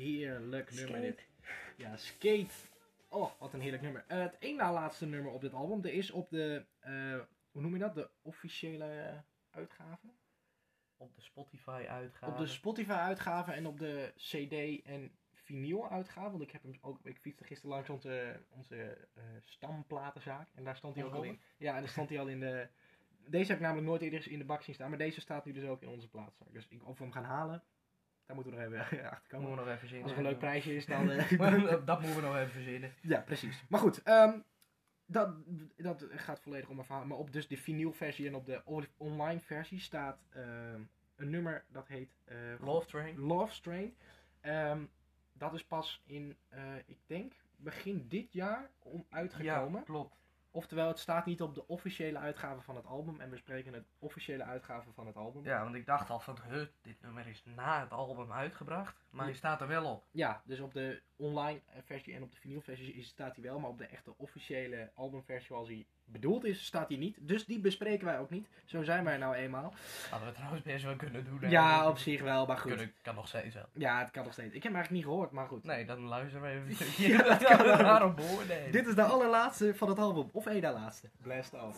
Heerlijk 0.03 0.73
nummer 0.73 1.01
dit. 1.01 1.27
Ja, 1.77 1.97
skate. 1.97 2.53
Oh, 3.09 3.31
wat 3.39 3.53
een 3.53 3.61
heerlijk 3.61 3.83
nummer. 3.83 4.03
Eh, 4.07 4.19
het 4.19 4.37
één 4.39 4.55
na 4.55 4.73
laatste 4.73 5.05
nummer 5.05 5.31
op 5.31 5.41
dit 5.41 5.53
album. 5.53 5.83
Er 5.83 5.93
is 5.93 6.11
op 6.11 6.29
de, 6.29 6.65
eh, 6.79 7.19
hoe 7.51 7.61
noem 7.61 7.73
je 7.73 7.79
dat? 7.79 7.95
De 7.95 8.09
officiële 8.21 9.21
uitgave? 9.51 10.07
Op 10.97 11.15
de 11.15 11.21
Spotify 11.21 11.85
uitgaan. 11.89 12.31
Op 12.31 12.37
de 12.37 12.47
Spotify 12.47 12.91
uitgave 12.91 13.51
en 13.51 13.65
op 13.65 13.79
de 13.79 14.13
CD 14.15 14.85
en 14.85 15.11
vinyl 15.33 15.89
uitgave. 15.89 16.29
Want 16.29 16.43
ik 16.43 16.51
heb 16.51 16.63
hem 16.63 16.77
ook, 16.81 16.99
ik 17.03 17.17
fietste 17.17 17.43
gisteren 17.43 17.75
langs 17.75 17.89
onze, 17.89 18.41
onze 18.49 19.07
eh, 19.13 19.23
stamplatenzaak. 19.39 20.49
En 20.53 20.63
daar 20.63 20.75
stond 20.75 20.95
hij 20.95 21.03
ook 21.03 21.13
al 21.13 21.23
in. 21.23 21.39
Ja, 21.57 21.75
en 21.75 21.79
daar 21.79 21.89
stond 21.91 22.09
hij 22.09 22.19
al 22.19 22.27
in 22.27 22.39
de... 22.39 22.67
Deze 23.27 23.47
heb 23.47 23.57
ik 23.57 23.63
namelijk 23.63 23.87
nooit 23.87 24.01
eerder 24.01 24.31
in 24.31 24.39
de 24.39 24.45
bak 24.45 24.61
zien 24.61 24.75
staan. 24.75 24.89
Maar 24.89 24.97
deze 24.97 25.21
staat 25.21 25.45
nu 25.45 25.51
dus 25.51 25.63
ook 25.63 25.81
in 25.81 25.87
onze 25.87 26.09
plaatszak. 26.09 26.53
Dus 26.53 26.67
ik, 26.67 26.87
of 26.87 26.97
we 26.97 27.03
hem 27.03 27.13
gaan 27.13 27.23
halen, 27.23 27.63
daar 28.25 28.35
moeten 28.35 28.53
we 28.53 28.59
nog 28.59 28.67
even 28.67 28.79
achter 28.83 28.97
Dat 29.01 29.21
komen. 29.27 29.47
moeten 29.47 29.65
we 29.65 29.69
nog 29.69 29.77
even 29.77 29.89
zien. 29.89 30.03
Als 30.03 30.11
er 30.11 30.17
een 30.17 30.23
leuk 30.23 30.39
prijsje 30.39 30.75
is, 30.75 30.85
dan... 30.85 31.09
eh, 31.11 31.29
dat 31.85 32.01
moeten 32.01 32.15
we 32.15 32.27
nog 32.27 32.35
even 32.37 32.51
verzinnen. 32.51 32.93
ja, 33.01 33.19
precies. 33.19 33.63
Maar 33.69 33.79
goed, 33.79 34.01
ehm, 34.01 34.39
dat, 35.05 35.35
dat 35.77 36.05
gaat 36.11 36.41
volledig 36.41 36.69
om 36.69 36.75
mijn 36.75 36.87
verhaal. 36.87 37.05
Maar 37.05 37.17
op 37.17 37.31
dus 37.31 37.47
de 37.47 37.57
vinylversie 37.57 38.27
en 38.27 38.35
op 38.35 38.45
de 38.45 38.89
online 38.97 39.39
versie 39.39 39.79
staat 39.79 40.23
ehm, 40.29 40.81
een 41.15 41.29
nummer 41.29 41.65
dat 41.67 41.87
heet 41.87 42.15
eh, 42.23 42.37
Love 42.59 42.87
Train. 42.87 43.19
Love 43.19 43.53
Strain. 43.53 43.95
Ehm, 44.41 44.85
dat 45.33 45.53
is 45.53 45.65
pas 45.65 46.01
in, 46.05 46.37
eh, 46.49 46.75
ik 46.85 46.99
denk, 47.05 47.33
begin 47.55 48.07
dit 48.07 48.33
jaar 48.33 48.69
om 48.79 49.05
uitgekomen. 49.09 49.79
Ja, 49.79 49.85
klopt. 49.85 50.21
Oftewel, 50.55 50.87
het 50.87 50.99
staat 50.99 51.25
niet 51.25 51.41
op 51.41 51.55
de 51.55 51.67
officiële 51.67 52.17
uitgave 52.17 52.61
van 52.61 52.75
het 52.75 52.85
album. 52.85 53.19
En 53.19 53.29
we 53.29 53.37
spreken 53.37 53.73
het 53.73 53.85
officiële 53.99 54.43
uitgave 54.43 54.91
van 54.91 55.07
het 55.07 55.15
album. 55.15 55.43
Ja, 55.45 55.63
want 55.63 55.75
ik 55.75 55.85
dacht 55.85 56.09
al 56.09 56.19
van, 56.19 56.37
huh, 56.49 56.65
dit 56.81 57.01
nummer 57.01 57.27
is 57.27 57.43
na 57.45 57.79
het 57.81 57.91
album 57.91 58.31
uitgebracht. 58.31 58.95
Maar 59.09 59.21
Ja. 59.21 59.27
hij 59.27 59.37
staat 59.37 59.61
er 59.61 59.67
wel 59.67 59.91
op. 59.91 60.05
Ja, 60.11 60.41
dus 60.45 60.59
op 60.59 60.73
de 60.73 61.01
online 61.15 61.61
versie 61.83 62.13
en 62.15 62.23
op 62.23 62.31
de 62.31 62.37
vinylversie 62.37 63.03
staat 63.03 63.35
hij 63.35 63.43
wel, 63.43 63.59
maar 63.59 63.69
op 63.69 63.77
de 63.77 63.85
echte 63.85 64.17
officiële 64.17 64.91
albumversie 64.95 65.47
zoals 65.47 65.67
hij 65.67 65.87
bedoeld 66.05 66.45
is, 66.45 66.65
staat 66.65 66.87
hij 66.87 66.97
niet. 66.97 67.17
Dus 67.19 67.45
die 67.45 67.59
bespreken 67.59 68.05
wij 68.05 68.19
ook 68.19 68.29
niet. 68.29 68.47
Zo 68.65 68.83
zijn 68.83 69.03
wij 69.03 69.17
nou 69.17 69.35
eenmaal. 69.35 69.73
Hadden 70.09 70.27
we 70.29 70.33
trouwens 70.35 70.61
best 70.63 70.83
wel 70.83 70.95
kunnen 70.95 71.25
doen. 71.25 71.39
hè. 71.41 71.47
Ja, 71.49 71.89
op 71.89 71.97
zich 71.97 72.21
wel, 72.21 72.45
maar 72.45 72.57
goed. 72.57 72.71
Kunnen, 72.71 72.93
kan 73.01 73.15
nog 73.15 73.27
steeds 73.27 73.55
wel. 73.55 73.65
Ja, 73.73 73.99
het 73.99 74.11
kan 74.11 74.23
nog 74.23 74.33
steeds. 74.33 74.53
Ik 74.53 74.63
heb 74.63 74.71
hem 74.71 74.75
eigenlijk 74.75 75.05
niet 75.05 75.13
gehoord, 75.13 75.31
maar 75.31 75.47
goed. 75.47 75.63
Nee, 75.63 75.85
dan 75.85 75.99
luisteren 76.01 76.41
we 76.41 76.47
even. 76.47 76.85
een 76.85 76.91
Ja, 77.07 77.17
stukje. 77.17 77.23
dat 77.23 77.43
kan 77.43 77.59
ook. 77.71 77.77
Daarom 77.77 78.15
beoordelen. 78.15 78.71
Dit 78.71 78.87
is 78.87 78.95
de 78.95 79.03
allerlaatste 79.03 79.75
van 79.75 79.89
het 79.89 79.99
album, 79.99 80.29
of 80.31 80.45
één 80.45 80.61
na 80.61 80.73
laatste. 80.73 81.09
Blast 81.21 81.53
off. 81.53 81.77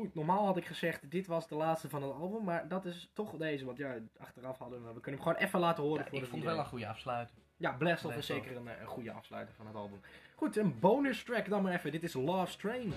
Goed, 0.00 0.14
normaal 0.14 0.44
had 0.46 0.56
ik 0.56 0.66
gezegd, 0.66 1.10
dit 1.10 1.26
was 1.26 1.48
de 1.48 1.54
laatste 1.54 1.88
van 1.88 2.02
het 2.02 2.12
album, 2.12 2.44
maar 2.44 2.68
dat 2.68 2.84
is 2.84 3.10
toch 3.14 3.36
deze, 3.36 3.64
want 3.64 3.78
ja, 3.78 3.94
achteraf 4.18 4.58
hadden 4.58 4.82
we, 4.86 4.92
we 4.92 5.00
kunnen 5.00 5.20
hem 5.20 5.28
gewoon 5.30 5.46
even 5.46 5.60
laten 5.60 5.82
horen. 5.82 5.98
Ja, 6.04 6.08
voordat 6.10 6.22
ik 6.22 6.28
vond 6.30 6.42
iedereen- 6.42 6.56
wel 6.56 6.64
een 6.64 6.70
goede 6.70 6.88
afsluiting. 6.88 7.38
Ja, 7.56 7.72
Blast 7.72 8.04
Off 8.04 8.16
is 8.16 8.26
zeker 8.26 8.56
een, 8.56 8.68
eh, 8.68 8.80
een 8.80 8.86
goede 8.86 9.12
afsluiter 9.12 9.54
van 9.54 9.66
het 9.66 9.74
album. 9.74 10.00
Goed, 10.34 10.56
een 10.56 10.78
bonus 10.78 11.24
track 11.24 11.48
dan 11.48 11.62
maar 11.62 11.72
even. 11.72 11.92
Dit 11.92 12.02
is 12.02 12.12
Love 12.14 12.56
Train. 12.56 12.92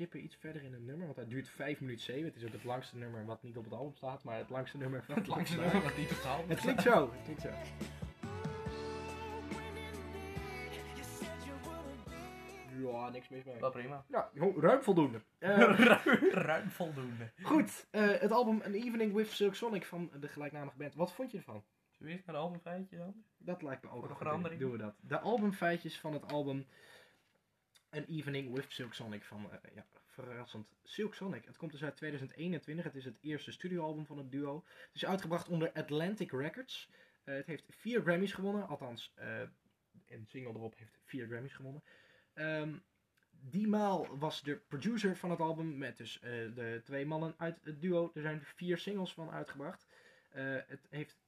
Skippen 0.00 0.24
iets 0.24 0.36
verder 0.36 0.62
in 0.62 0.72
het 0.72 0.82
nummer, 0.82 1.06
want 1.06 1.18
het 1.18 1.30
duurt 1.30 1.48
5 1.48 1.80
minuten 1.80 2.04
7. 2.04 2.24
Het 2.24 2.36
is 2.36 2.44
ook 2.44 2.52
het 2.52 2.64
langste 2.64 2.96
nummer 2.96 3.24
wat 3.24 3.42
niet 3.42 3.56
op 3.56 3.64
het 3.64 3.72
album 3.72 3.94
staat, 3.94 4.24
maar 4.24 4.38
het 4.38 4.50
langste 4.50 4.76
nummer 4.76 5.04
van 5.04 5.14
Het 5.14 5.26
langste 5.26 5.56
nummer 5.56 5.82
wat 5.82 5.96
niet 5.96 6.10
op 6.10 6.16
het 6.16 6.26
album 6.26 6.48
Het 6.48 6.60
klinkt 6.60 6.82
zo, 6.82 7.12
het 7.12 7.22
klinkt 7.22 7.42
zo. 7.42 7.48
Ja, 12.78 13.08
niks 13.10 13.28
mis 13.28 13.44
mee. 13.44 13.60
Wel 13.60 13.70
prima. 13.70 14.04
Ja, 14.08 14.30
ruim 14.56 14.82
voldoende. 14.82 15.22
Eh, 15.38 15.58
Ruim, 15.58 16.30
ruim 16.30 16.70
voldoende. 16.70 17.32
goed, 17.42 17.86
eh, 17.90 18.20
het 18.20 18.32
album 18.32 18.60
An 18.64 18.72
Evening 18.72 19.12
with 19.14 19.30
Silk 19.30 19.54
Sonic 19.54 19.84
van 19.84 20.10
de 20.20 20.28
gelijknamige 20.28 20.76
band. 20.76 20.94
Wat 20.94 21.12
vond 21.12 21.30
je 21.30 21.36
ervan? 21.36 21.64
Zullen 21.90 22.06
we 22.06 22.12
eerst 22.12 22.26
naar 22.26 22.36
de 22.36 22.42
albumfeitje 22.42 22.96
dan? 22.96 23.24
Dat 23.38 23.62
lijkt 23.62 23.82
me 23.82 23.88
ook 23.88 23.98
Voor 23.98 24.06
de 24.08 24.12
een 24.14 24.20
verandering. 24.20 24.60
Doen 24.60 24.70
we 24.72 24.78
dat. 24.78 24.94
De 25.00 25.20
albumfeitjes 25.20 26.00
van 26.00 26.12
het 26.12 26.32
album 26.32 26.66
An 27.90 28.04
Evening 28.08 28.54
with 28.54 28.64
Silk 28.68 28.94
Sonic 28.94 29.24
van, 29.24 29.50
eh, 29.50 29.74
ja, 29.74 29.86
verrassend, 30.06 30.72
Silk 30.84 31.14
Sonic. 31.14 31.44
Het 31.44 31.56
komt 31.56 31.72
dus 31.72 31.84
uit 31.84 31.96
2021. 31.96 32.84
Het 32.84 32.94
is 32.94 33.04
het 33.04 33.18
eerste 33.20 33.52
studioalbum 33.52 34.06
van 34.06 34.18
het 34.18 34.30
duo. 34.30 34.64
Het 34.66 34.94
is 34.94 35.06
uitgebracht 35.06 35.48
onder 35.48 35.72
Atlantic 35.72 36.30
Records. 36.30 36.90
Eh, 37.24 37.34
het 37.34 37.46
heeft 37.46 37.64
vier 37.68 38.00
Grammys 38.02 38.32
gewonnen. 38.32 38.68
Althans, 38.68 39.12
eh, 39.14 39.40
een 40.06 40.26
single 40.26 40.52
erop 40.52 40.76
heeft 40.76 40.98
vier 41.04 41.26
Grammys 41.26 41.52
gewonnen. 41.52 41.82
Ehm 42.34 42.74
die 43.42 43.68
maal 43.68 44.18
was 44.18 44.42
de 44.42 44.56
producer 44.56 45.16
van 45.16 45.30
het 45.30 45.40
album 45.40 45.78
met 45.78 45.96
dus 45.96 46.20
de 46.20 46.80
twee 46.84 47.06
mannen 47.06 47.34
uit 47.36 47.58
het 47.62 47.80
duo. 47.80 48.10
Er 48.14 48.22
zijn 48.22 48.42
vier 48.42 48.78
singles 48.78 49.14
van 49.14 49.30
uitgebracht. 49.30 49.86
Het 50.66 50.86
heeft 50.90 51.18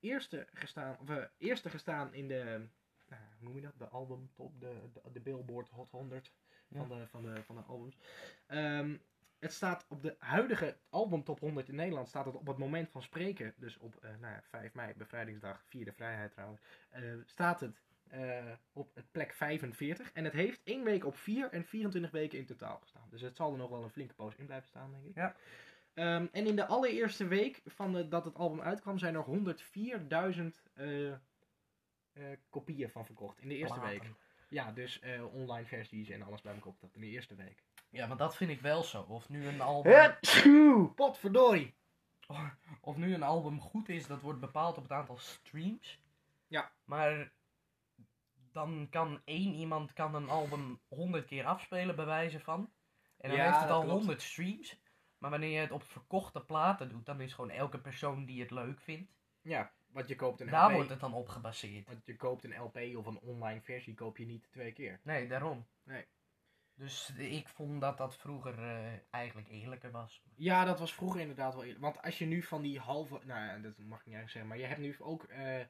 eerste 0.00 0.46
gestaan, 0.52 0.98
of, 1.00 1.30
eerste 1.38 1.70
gestaan 1.70 2.14
in 2.14 2.28
de 2.28 2.68
nou, 3.08 3.22
hoe 3.38 3.46
noem 3.46 3.56
je 3.56 3.62
dat? 3.62 3.78
De 3.78 3.88
albumtop, 3.88 4.60
de, 4.60 4.88
de, 4.92 5.00
de 5.12 5.20
Billboard 5.20 5.68
Hot 5.68 5.90
100 5.90 6.32
Ja. 6.68 6.78
van, 6.84 6.88
de, 6.88 7.06
van, 7.06 7.22
de, 7.22 7.42
van 7.42 7.56
de 7.56 7.62
albums. 7.62 7.98
Ehm, 8.46 8.96
het 9.38 9.52
staat 9.52 9.84
op 9.88 10.02
de 10.02 10.16
huidige 10.18 10.76
albumtop 10.88 11.40
100 11.40 11.68
in 11.68 11.74
Nederland, 11.74 12.08
staat 12.08 12.24
het 12.24 12.34
op 12.34 12.46
het 12.46 12.58
moment 12.58 12.90
van 12.90 13.02
spreken, 13.02 13.54
dus 13.56 13.78
op 13.78 13.96
eh, 13.96 14.10
nou 14.20 14.34
ja, 14.34 14.42
5 14.42 14.74
mei, 14.74 14.94
bevrijdingsdag, 14.96 15.62
vierde 15.64 15.92
vrijheid 15.92 16.32
trouwens, 16.32 16.60
eh, 16.88 17.02
staat 17.24 17.60
het 17.60 17.82
eh, 18.08 18.52
op 18.72 18.90
het 18.94 19.10
plek 19.10 19.32
45. 19.34 20.12
En 20.12 20.24
het 20.24 20.32
heeft 20.32 20.60
één 20.64 20.84
week 20.84 21.04
op 21.04 21.16
4 21.16 21.50
en 21.50 21.64
24 21.64 22.10
weken 22.10 22.38
in 22.38 22.46
totaal 22.46 22.78
gestaan. 22.78 23.06
Dus 23.10 23.20
het 23.20 23.36
zal 23.36 23.52
er 23.52 23.58
nog 23.58 23.70
wel 23.70 23.82
een 23.82 23.90
flinke 23.90 24.14
poos 24.14 24.34
in 24.36 24.46
blijven 24.46 24.68
staan, 24.68 24.90
denk 24.90 25.04
ik. 25.04 25.14
Ja. 25.14 25.34
Ehm, 25.94 26.26
en 26.32 26.46
in 26.46 26.56
de 26.56 26.66
allereerste 26.66 27.26
week 27.26 27.62
van 27.64 27.92
de, 27.92 28.08
dat 28.08 28.24
het 28.24 28.34
album 28.34 28.60
uitkwam, 28.60 28.98
zijn 28.98 29.14
er 29.14 29.24
104.000 29.24 30.60
eh, 30.74 31.06
eh, 31.06 31.14
kopieën 32.50 32.90
van 32.90 33.04
verkocht. 33.04 33.38
In 33.40 33.48
de 33.48 33.56
eerste 33.56 33.78
Platen. 33.78 34.00
week. 34.00 34.12
Ja, 34.48 34.72
dus 34.72 35.00
eh, 35.00 35.34
online 35.34 35.66
versies 35.66 36.08
en 36.08 36.22
alles 36.22 36.40
bij 36.40 36.54
elkaar 36.54 36.72
in 36.92 37.00
de 37.00 37.06
eerste 37.06 37.34
week. 37.34 37.62
Ja, 37.90 38.06
maar 38.06 38.16
dat 38.16 38.36
vind 38.36 38.50
ik 38.50 38.60
wel 38.60 38.82
zo. 38.82 39.02
Of 39.02 39.28
nu 39.28 39.46
een 39.46 39.60
album! 39.60 39.92
Potverdorie! 40.94 41.76
of 42.80 42.96
nu 42.96 43.14
een 43.14 43.22
album 43.22 43.60
goed 43.60 43.88
is, 43.88 44.06
dat 44.06 44.20
wordt 44.20 44.40
bepaald 44.40 44.76
op 44.76 44.82
het 44.82 44.92
aantal 44.92 45.18
streams. 45.18 46.00
Ja. 46.46 46.72
Maar 46.84 47.32
dan 48.52 48.86
kan 48.90 49.20
één 49.24 49.54
iemand 49.54 49.92
kan 49.92 50.14
een 50.14 50.28
album 50.28 50.80
honderd 50.88 51.26
keer 51.26 51.44
afspelen, 51.44 51.96
bij 51.96 52.04
wijze 52.04 52.40
van. 52.40 52.70
En 53.18 53.28
dan 53.28 53.38
Ja, 53.38 53.44
heeft 53.44 53.60
het 53.60 53.70
al. 53.70 53.88
100 53.88 54.22
streams. 54.22 54.80
Maar 55.18 55.30
wanneer 55.30 55.50
je 55.50 55.58
het 55.58 55.70
op 55.70 55.82
verkochte 55.82 56.40
platen 56.40 56.88
doet, 56.88 57.06
dan 57.06 57.20
is 57.20 57.32
gewoon 57.32 57.50
elke 57.50 57.78
persoon 57.78 58.24
die 58.24 58.40
het 58.40 58.50
leuk 58.50 58.80
vindt. 58.80 59.12
Ja, 59.40 59.72
want 59.98 60.10
je 60.10 60.16
koopt 60.16 60.40
een 60.40 60.50
Daar 60.50 60.68
LP. 60.68 60.74
wordt 60.74 60.90
het 60.90 61.00
dan 61.00 61.14
op 61.14 61.28
gebaseerd. 61.28 61.86
Want 61.86 62.06
je 62.06 62.16
koopt 62.16 62.44
een 62.44 62.60
LP 62.60 62.96
of 62.96 63.06
een 63.06 63.18
online 63.20 63.60
versie, 63.60 63.94
koop 63.94 64.16
je 64.16 64.26
niet 64.26 64.50
twee 64.50 64.72
keer. 64.72 65.00
Nee, 65.02 65.28
daarom. 65.28 65.66
Nee. 65.82 66.06
Dus 66.74 67.12
ik 67.16 67.48
vond 67.48 67.80
dat 67.80 67.98
dat 67.98 68.16
vroeger 68.16 68.58
eh, 68.58 68.92
eigenlijk 69.10 69.48
eerlijker 69.48 69.90
was. 69.90 70.22
Ja, 70.36 70.64
dat 70.64 70.78
was 70.78 70.94
vroeger 70.94 71.20
inderdaad 71.20 71.54
wel 71.54 71.62
eerlijk. 71.64 71.80
Want 71.80 72.02
als 72.02 72.18
je 72.18 72.26
nu 72.26 72.42
van 72.42 72.62
die 72.62 72.78
halve... 72.78 73.20
Nou 73.24 73.60
dat 73.60 73.78
mag 73.78 73.98
ik 73.98 74.06
niet 74.06 74.14
eigenlijk 74.14 74.30
zeggen. 74.30 74.46
Maar 74.46 74.58
je 74.58 74.66
hebt 74.66 74.80
nu 74.80 74.96
ook 74.98 75.24
eh, 75.24 75.60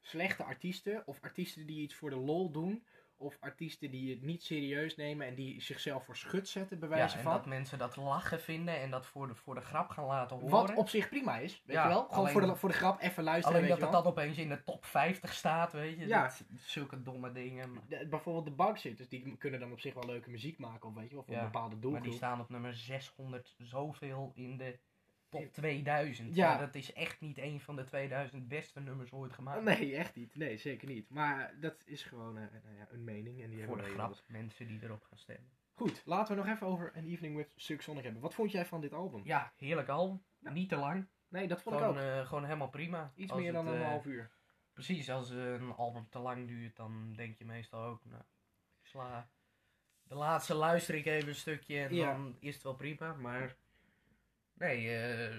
slechte 0.00 0.44
artiesten. 0.44 1.06
Of 1.06 1.20
artiesten 1.20 1.66
die 1.66 1.82
iets 1.82 1.94
voor 1.94 2.10
de 2.10 2.16
lol 2.16 2.50
doen. 2.50 2.86
Of 3.18 3.36
artiesten 3.40 3.90
die 3.90 4.10
het 4.10 4.22
niet 4.22 4.42
serieus 4.42 4.96
nemen. 4.96 5.26
En 5.26 5.34
die 5.34 5.60
zichzelf 5.62 6.04
voor 6.04 6.16
schut 6.16 6.48
zetten, 6.48 6.78
bij 6.78 6.88
Ja, 6.88 6.94
wijze 6.94 7.16
en 7.16 7.22
van. 7.22 7.32
dat 7.32 7.46
mensen 7.46 7.78
dat 7.78 7.96
lachen 7.96 8.40
vinden 8.40 8.80
en 8.80 8.90
dat 8.90 9.06
voor 9.06 9.26
de, 9.28 9.34
voor 9.34 9.54
de 9.54 9.60
grap 9.60 9.88
gaan 9.88 10.04
laten 10.04 10.36
horen. 10.36 10.50
Wat 10.50 10.74
op 10.74 10.88
zich 10.88 11.08
prima 11.08 11.38
is, 11.38 11.62
weet 11.66 11.76
Ja, 11.76 11.82
je 11.82 11.88
wel? 11.88 12.02
Gewoon 12.02 12.18
alleen- 12.18 12.32
voor, 12.32 12.40
de, 12.40 12.56
voor 12.56 12.68
de 12.68 12.74
grap 12.74 13.00
even 13.00 13.22
luisteren, 13.24 13.56
Alleen 13.56 13.68
weet 13.68 13.80
dat 13.80 13.90
je 13.90 13.96
het 13.96 14.04
wel. 14.04 14.12
dan 14.14 14.22
opeens 14.22 14.38
in 14.38 14.48
de 14.48 14.64
top 14.64 14.84
50 14.84 15.32
staat, 15.34 15.72
weet 15.72 15.98
je. 15.98 16.06
Ja. 16.06 16.22
Dat, 16.22 16.44
zulke 16.54 17.02
domme 17.02 17.32
dingen. 17.32 17.72
Maar, 17.72 17.82
De- 17.88 18.06
bijvoorbeeld 18.08 18.44
de 18.44 18.64
bugzitters, 18.64 19.08
die 19.08 19.36
kunnen 19.36 19.60
dan 19.60 19.72
op 19.72 19.80
zich 19.80 19.94
wel 19.94 20.06
leuke 20.06 20.30
muziek 20.30 20.58
maken, 20.58 20.88
of 20.88 20.94
weet 20.94 21.08
je 21.08 21.14
wel, 21.14 21.24
voor 21.24 21.34
Ja, 21.34 21.40
een 21.40 21.46
bepaalde 21.46 21.72
maar 21.74 21.80
doelgroep. 21.82 22.04
die 22.04 22.12
staan 22.12 22.40
op 22.40 22.48
nummer 22.50 22.74
600 22.74 23.54
zoveel 23.58 24.32
in 24.34 24.56
de 24.56 24.78
top 25.42 25.52
2000. 25.52 26.34
Ja. 26.34 26.52
Ja. 26.52 26.58
dat 26.58 26.74
is 26.74 26.92
echt 26.92 27.20
niet 27.20 27.38
een 27.38 27.60
van 27.60 27.76
de 27.76 27.84
2000 27.84 28.48
beste 28.48 28.80
nummers 28.80 29.12
ooit 29.12 29.32
gemaakt. 29.32 29.62
Nee, 29.62 29.96
echt 29.96 30.14
niet. 30.14 30.34
Nee, 30.36 30.56
zeker 30.56 30.88
niet. 30.88 31.10
Maar 31.10 31.54
dat 31.60 31.82
is 31.84 32.02
gewoon 32.02 32.38
eh, 32.38 32.44
nou 32.64 32.76
ja, 32.76 32.86
een 32.90 33.04
mening. 33.04 33.42
En 33.42 33.50
die 33.50 33.64
Voor 33.64 33.76
de 33.76 33.82
hebben 33.82 34.08
we 34.08 34.14
grap, 34.14 34.24
mensen 34.28 34.66
die 34.66 34.82
erop 34.82 35.02
gaan 35.02 35.18
stemmen. 35.18 35.50
Goed, 35.74 36.02
laten 36.04 36.36
we 36.36 36.42
nog 36.42 36.54
even 36.54 36.66
over 36.66 36.92
An 36.96 37.04
Evening 37.04 37.36
with 37.36 37.52
Silk 37.56 37.80
Sonic 37.82 38.02
hebben. 38.04 38.22
Wat 38.22 38.34
vond 38.34 38.50
jij 38.52 38.66
van 38.66 38.80
dit 38.80 38.92
album? 38.92 39.20
Ja, 39.24 39.52
heerlijk 39.56 39.88
album. 39.88 40.22
Ja. 40.38 40.50
Niet 40.50 40.68
te 40.68 40.76
lang. 40.76 41.06
Nee, 41.28 41.48
dat 41.48 41.62
vond 41.62 41.76
Gewoon, 41.76 41.98
ik 41.98 42.02
ook. 42.02 42.08
eh, 42.08 42.26
gewoon 42.26 42.44
helemaal 42.44 42.68
prima. 42.70 43.12
Iets 43.14 43.32
Als 43.32 43.40
meer 43.40 43.54
het, 43.54 43.64
dan 43.64 43.74
een 43.74 43.80
eh, 43.80 43.88
half 43.88 44.04
uur. 44.04 44.30
Precies, 44.72 45.10
als 45.10 45.30
een 45.30 45.72
album 45.72 46.08
te 46.10 46.18
lang 46.18 46.46
duurt, 46.48 46.76
dan 46.76 47.12
denk 47.12 47.36
je 47.36 47.44
meestal 47.44 47.82
ook, 47.84 48.04
nou, 48.04 48.22
sla 48.82 49.28
de 50.02 50.14
laatste 50.14 50.54
luister 50.54 50.94
ik 50.94 51.06
even 51.06 51.28
een 51.28 51.34
stukje 51.34 51.78
en 51.78 51.94
Ja. 51.94 52.12
dan 52.12 52.36
is 52.40 52.54
het 52.54 52.62
wel 52.62 52.74
prima. 52.74 53.12
Maar 53.14 53.56
nee, 54.58 54.96
eh, 54.96 55.36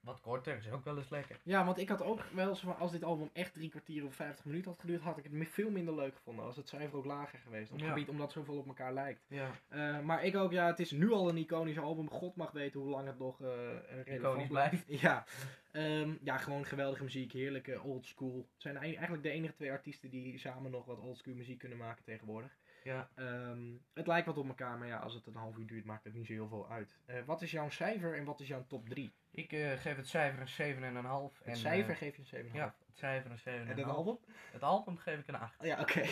wat 0.00 0.20
korter 0.20 0.56
is 0.56 0.70
ook 0.70 0.84
wel 0.84 0.96
eens 0.96 1.08
lekker. 1.08 1.40
Ja, 1.42 1.64
want 1.64 1.78
ik 1.78 1.88
had 1.88 2.02
ook 2.02 2.20
wel 2.34 2.56
van, 2.56 2.76
als 2.78 2.92
dit 2.92 3.04
album 3.04 3.30
echt 3.32 3.52
drie 3.54 3.68
kwartier 3.70 4.04
of 4.04 4.14
vijftig 4.14 4.44
minuten 4.44 4.70
had 4.70 4.80
geduurd, 4.80 5.00
had 5.00 5.18
ik 5.18 5.24
het 5.24 5.48
veel 5.48 5.70
minder 5.70 5.94
leuk 5.94 6.14
gevonden. 6.14 6.44
Als 6.44 6.56
het 6.56 6.68
cijfer 6.68 6.98
ook 6.98 7.04
lager 7.04 7.38
geweest. 7.38 7.72
Op 7.72 7.78
Ja. 7.78 7.88
gebied 7.88 8.08
omdat 8.08 8.24
het 8.26 8.34
zoveel 8.34 8.58
op 8.58 8.66
elkaar 8.66 8.92
lijkt. 8.92 9.24
Ja, 9.28 9.50
Eh, 9.68 10.00
maar 10.00 10.24
ik 10.24 10.36
ook, 10.36 10.52
ja, 10.52 10.66
het 10.66 10.78
is 10.80 10.90
nu 10.90 11.12
al 11.12 11.28
een 11.28 11.36
iconisch 11.36 11.78
album. 11.78 12.10
God 12.10 12.36
mag 12.36 12.50
weten 12.50 12.80
hoe 12.80 12.90
lang 12.90 13.06
het 13.06 13.18
nog 13.18 13.38
relevant 13.40 14.06
Iconisch 14.08 14.48
blijft. 14.48 14.84
Ja. 15.02 15.24
Ehm, 15.72 16.10
ja, 16.22 16.36
gewoon 16.38 16.64
geweldige 16.66 17.02
muziek, 17.02 17.32
heerlijke 17.32 17.80
old 17.82 18.06
school. 18.06 18.36
Het 18.36 18.62
zijn 18.62 18.76
ei- 18.76 18.92
eigenlijk 18.94 19.22
de 19.22 19.30
enige 19.30 19.54
twee 19.54 19.70
artiesten 19.70 20.10
die 20.10 20.38
samen 20.38 20.70
nog 20.70 20.84
wat 20.84 20.98
old 21.00 21.18
school 21.18 21.34
muziek 21.34 21.58
kunnen 21.58 21.78
maken 21.78 22.04
tegenwoordig. 22.04 22.56
Ja. 22.84 23.08
Ehm, 23.14 23.72
het 23.94 24.06
lijkt 24.06 24.26
wat 24.26 24.38
op 24.38 24.48
elkaar, 24.48 24.78
maar 24.78 24.88
ja, 24.88 24.98
als 24.98 25.14
het 25.14 25.26
een 25.26 25.36
half 25.36 25.56
uur 25.56 25.66
duurt, 25.66 25.84
maakt 25.84 26.04
het 26.04 26.14
niet 26.14 26.26
zo 26.26 26.32
heel 26.32 26.48
veel 26.48 26.70
uit. 26.70 26.96
Eh, 27.06 27.22
wat 27.24 27.42
is 27.42 27.50
jouw 27.50 27.70
cijfer 27.70 28.14
en 28.14 28.24
wat 28.24 28.40
is 28.40 28.48
jouw 28.48 28.64
top 28.66 28.88
3? 28.88 29.12
Ik 29.34 29.52
eh, 29.52 29.72
geef 29.72 29.96
het 29.96 30.08
cijfer 30.08 30.40
een 30.40 30.46
7,5. 30.46 31.38
Het 31.38 31.46
en, 31.46 31.56
cijfer 31.56 31.90
eh, 31.90 31.96
geef 31.96 32.16
je 32.16 32.38
een 32.38 32.46
7,5. 32.46 32.54
ja, 32.54 32.74
het 32.86 32.98
cijfer 32.98 33.30
een 33.30 33.38
7,5. 33.38 33.44
En 33.44 33.76
het 33.76 33.84
album? 33.84 34.18
Het 34.52 34.62
album 34.62 34.98
geef 34.98 35.18
ik 35.18 35.28
een 35.28 35.34
8. 35.34 35.60
Oh, 35.60 35.66
ja, 35.66 35.80
oké. 35.80 36.00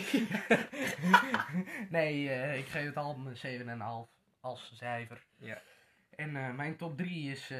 nee, 1.97 2.29
eh, 2.29 2.57
ik 2.57 2.65
geef 2.65 2.85
het 2.85 2.97
album 2.97 3.27
een 3.27 4.07
7,5 4.07 4.11
als 4.39 4.71
cijfer. 4.75 5.23
Ja. 5.37 5.61
En 6.15 6.55
mijn 6.55 6.75
top 6.75 6.97
3 6.97 7.31
is 7.31 7.51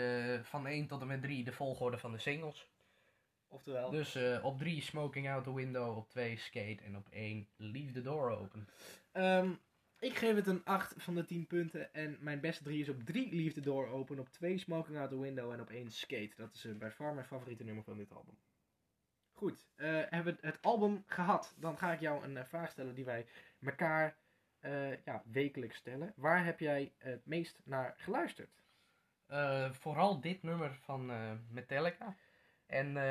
van 0.43 0.67
1 0.67 0.87
tot 0.87 1.01
en 1.01 1.07
met 1.07 1.21
3 1.21 1.43
de 1.43 1.51
volgorde 1.51 1.97
van 1.97 2.11
de 2.11 2.17
singles. 2.17 2.71
Oftewel. 3.53 3.89
Dus 3.89 4.15
eh, 4.15 4.45
op 4.45 4.57
3 4.57 4.81
Smoking 4.81 5.29
Out 5.29 5.43
the 5.43 5.53
Window, 5.53 5.97
op 5.97 6.09
2 6.09 6.37
Skate 6.37 6.83
en 6.83 6.97
op 6.97 7.07
1 7.09 7.47
Leave 7.55 7.91
the 7.91 8.01
Door 8.01 8.31
Open. 8.31 8.69
Ehm, 9.11 9.51
ik 9.99 10.17
geef 10.17 10.35
het 10.35 10.47
een 10.47 10.63
8 10.63 10.93
van 10.97 11.15
de 11.15 11.25
10 11.25 11.47
punten. 11.47 11.93
En 11.93 12.17
mijn 12.19 12.39
beste 12.39 12.63
3 12.63 12.79
is 12.79 12.89
op 12.89 13.03
3 13.03 13.35
Leave 13.35 13.53
the 13.53 13.61
Door 13.61 13.87
Open, 13.87 14.19
op 14.19 14.29
2 14.29 14.57
Smoking 14.57 14.97
Out 14.97 15.09
the 15.09 15.19
Window 15.19 15.51
en 15.51 15.61
op 15.61 15.69
1 15.69 15.91
Skate. 15.91 16.33
Dat 16.35 16.53
is 16.53 16.65
eh, 16.65 16.75
bij 16.75 16.91
far 16.91 17.13
mijn 17.13 17.25
favoriete 17.25 17.63
nummer 17.63 17.83
van 17.83 17.97
dit 17.97 18.11
album. 18.11 18.37
Goed, 19.31 19.67
eh, 19.75 20.01
hebben 20.09 20.37
we 20.41 20.47
het 20.47 20.61
album 20.61 21.03
gehad. 21.07 21.55
Dan 21.57 21.77
ga 21.77 21.93
ik 21.93 21.99
jou 21.99 22.23
een 22.23 22.45
vraag 22.45 22.71
stellen 22.71 22.95
die 22.95 23.05
wij 23.05 23.25
elkaar 23.61 24.21
ja, 25.05 25.23
wekelijks 25.25 25.77
stellen. 25.77 26.13
Waar 26.15 26.45
heb 26.45 26.59
jij 26.59 26.93
het 26.97 27.25
meest 27.25 27.61
naar 27.63 27.93
geluisterd? 27.97 28.61
Vooral 29.71 30.21
dit 30.21 30.43
nummer 30.43 30.75
van 30.81 31.11
Metallica. 31.49 32.15
En 32.73 32.87
eh, 32.87 33.03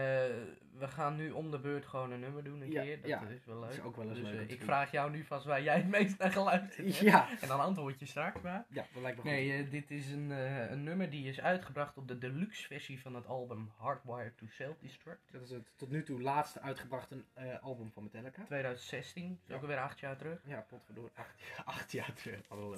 we 0.79 0.89
gaan 0.89 1.17
nu 1.17 1.31
om 1.31 1.51
de 1.51 1.59
beurt 1.59 1.87
gewoon 1.87 2.11
een 2.11 2.21
nummer 2.21 2.45
doen 2.45 2.61
een 2.61 2.71
Ja, 2.71 2.83
keer. 2.83 3.01
Dat 3.01 3.11
ja. 3.11 3.23
is 3.29 3.45
wel 3.45 3.61
leuk. 3.61 3.71
is 3.71 3.81
ook 3.81 3.97
wel 3.97 4.09
eens 4.09 4.19
dus, 4.21 4.31
leuk 4.31 4.49
eh, 4.49 4.55
ik 4.55 4.63
vraag 4.63 4.91
jou 4.91 5.11
nu 5.11 5.25
vast 5.25 5.45
waar 5.45 5.63
jij 5.63 5.77
het 5.77 5.89
meest 5.89 6.19
naar 6.19 6.33
geluisterd 6.33 6.77
hebt. 6.77 6.97
Ja, 6.97 7.29
En 7.41 7.49
dan 7.49 7.61
antwoord 7.61 7.99
je 8.01 8.07
straks 8.07 8.41
maar. 8.41 8.65
ja 8.69 8.87
dat 8.93 9.03
lijkt 9.03 9.17
me 9.17 9.23
goed. 9.23 9.31
Nee, 9.31 9.53
eh, 9.65 9.71
dit 9.71 9.91
is 9.91 10.11
een, 10.11 10.31
een 10.73 10.83
nummer 10.83 11.11
die 11.11 11.29
is 11.29 11.41
uitgebracht 11.41 11.97
op 11.97 12.09
de 12.09 12.19
deluxe 12.19 12.67
versie 12.67 13.01
van 13.01 13.15
het 13.15 13.27
album 13.27 13.71
Hardwired 13.77 14.37
to 14.39 14.47
Self-Destruct. 14.49 15.33
Dat 15.33 15.43
is 15.43 15.51
het 15.51 15.71
tot 15.77 15.91
nu 15.91 16.03
toe 16.03 16.21
laatste 16.23 16.61
uitgebrachte 16.61 17.25
album 17.61 17.91
van 17.93 18.03
Metallica. 18.03 18.45
2016, 18.45 19.31
is 19.43 19.49
Ja. 19.49 19.55
ook 19.55 19.61
alweer 19.63 19.79
acht 19.79 20.01
jaar 20.01 20.17
terug. 20.17 20.41
Ja, 20.45 20.61
potverdorie. 20.69 21.11
Acht, 21.15 21.35
acht 21.65 21.93
jaar 21.93 22.13
terug. 22.13 22.41
Hallo. 22.49 22.75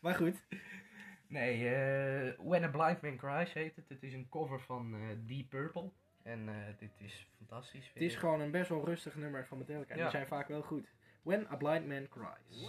Maar 0.00 0.14
goed. 0.14 0.36
Nee, 1.28 1.74
eh, 1.74 2.32
When 2.38 2.64
a 2.64 2.68
Blind 2.68 3.00
Man 3.02 3.16
Cries 3.16 3.52
heet 3.52 3.76
het. 3.76 3.88
Het 3.88 4.02
is 4.02 4.12
een 4.12 4.28
cover 4.28 4.60
van 4.60 4.94
eh, 4.94 5.00
Deep 5.26 5.48
Purple. 5.48 5.90
En 6.22 6.48
eh, 6.48 6.54
dit 6.78 6.90
is 6.98 7.26
fantastisch. 7.36 7.90
Het 7.92 8.02
is 8.02 8.12
ik. 8.12 8.18
gewoon 8.18 8.40
een 8.40 8.50
best 8.50 8.68
wel 8.68 8.84
rustig 8.84 9.16
nummer 9.16 9.46
van 9.46 9.58
Metallica. 9.58 9.90
en 9.90 9.96
Ja. 9.96 10.02
Die 10.02 10.12
zijn 10.12 10.26
vaak 10.26 10.48
wel 10.48 10.62
goed. 10.62 10.94
When 11.22 11.46
a 11.50 11.56
Blind 11.56 11.86
Man 11.86 12.08
Cries. 12.08 12.66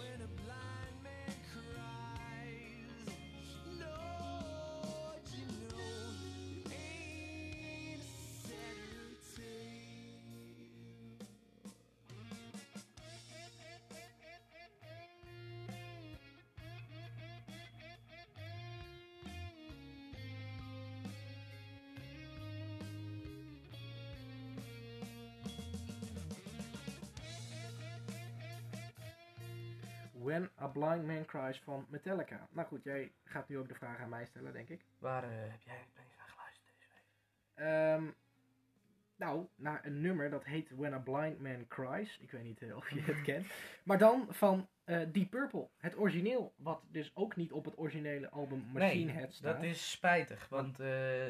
A 30.68 30.72
Blind 30.72 31.06
Man 31.06 31.24
Cries 31.24 31.60
van 31.60 31.86
Metallica. 31.88 32.48
Nou 32.50 32.68
goed, 32.68 32.82
jij 32.82 33.12
gaat 33.24 33.48
nu 33.48 33.58
ook 33.58 33.68
de 33.68 33.74
vraag 33.74 33.98
aan 33.98 34.08
mij 34.08 34.24
stellen, 34.26 34.52
denk 34.52 34.68
ik. 34.68 34.84
Waar 34.98 35.22
eh, 35.22 35.30
heb 35.30 35.62
jij 35.64 35.74
het 35.74 35.88
meest 35.96 36.16
naar 36.18 36.28
geluisterd 36.28 36.74
deze 36.78 36.88
week? 36.92 37.04
Ehm, 37.54 38.10
nou, 39.16 39.46
naar 39.56 39.84
een 39.84 40.00
nummer 40.00 40.30
dat 40.30 40.44
heet 40.44 40.70
When 40.76 40.92
a 40.92 40.98
Blind 40.98 41.40
Man 41.40 41.66
Cries. 41.68 42.18
Ik 42.18 42.30
weet 42.30 42.42
niet 42.42 42.62
eh, 42.62 42.76
of 42.76 42.90
je 42.90 43.00
het 43.00 43.22
kent. 43.30 43.46
Maar 43.82 43.98
dan 43.98 44.26
van 44.28 44.68
eh 44.84 45.00
Deep 45.12 45.30
Purple. 45.30 45.68
Het 45.76 45.98
origineel, 45.98 46.54
wat 46.56 46.82
dus 46.90 47.10
ook 47.14 47.36
niet 47.36 47.52
op 47.52 47.64
het 47.64 47.78
originele 47.78 48.30
album 48.30 48.64
Machine 48.72 49.12
Head 49.12 49.32
staat. 49.32 49.54
dat 49.54 49.64
is 49.64 49.90
spijtig. 49.90 50.48
Want 50.48 50.80
eh, 50.80 51.26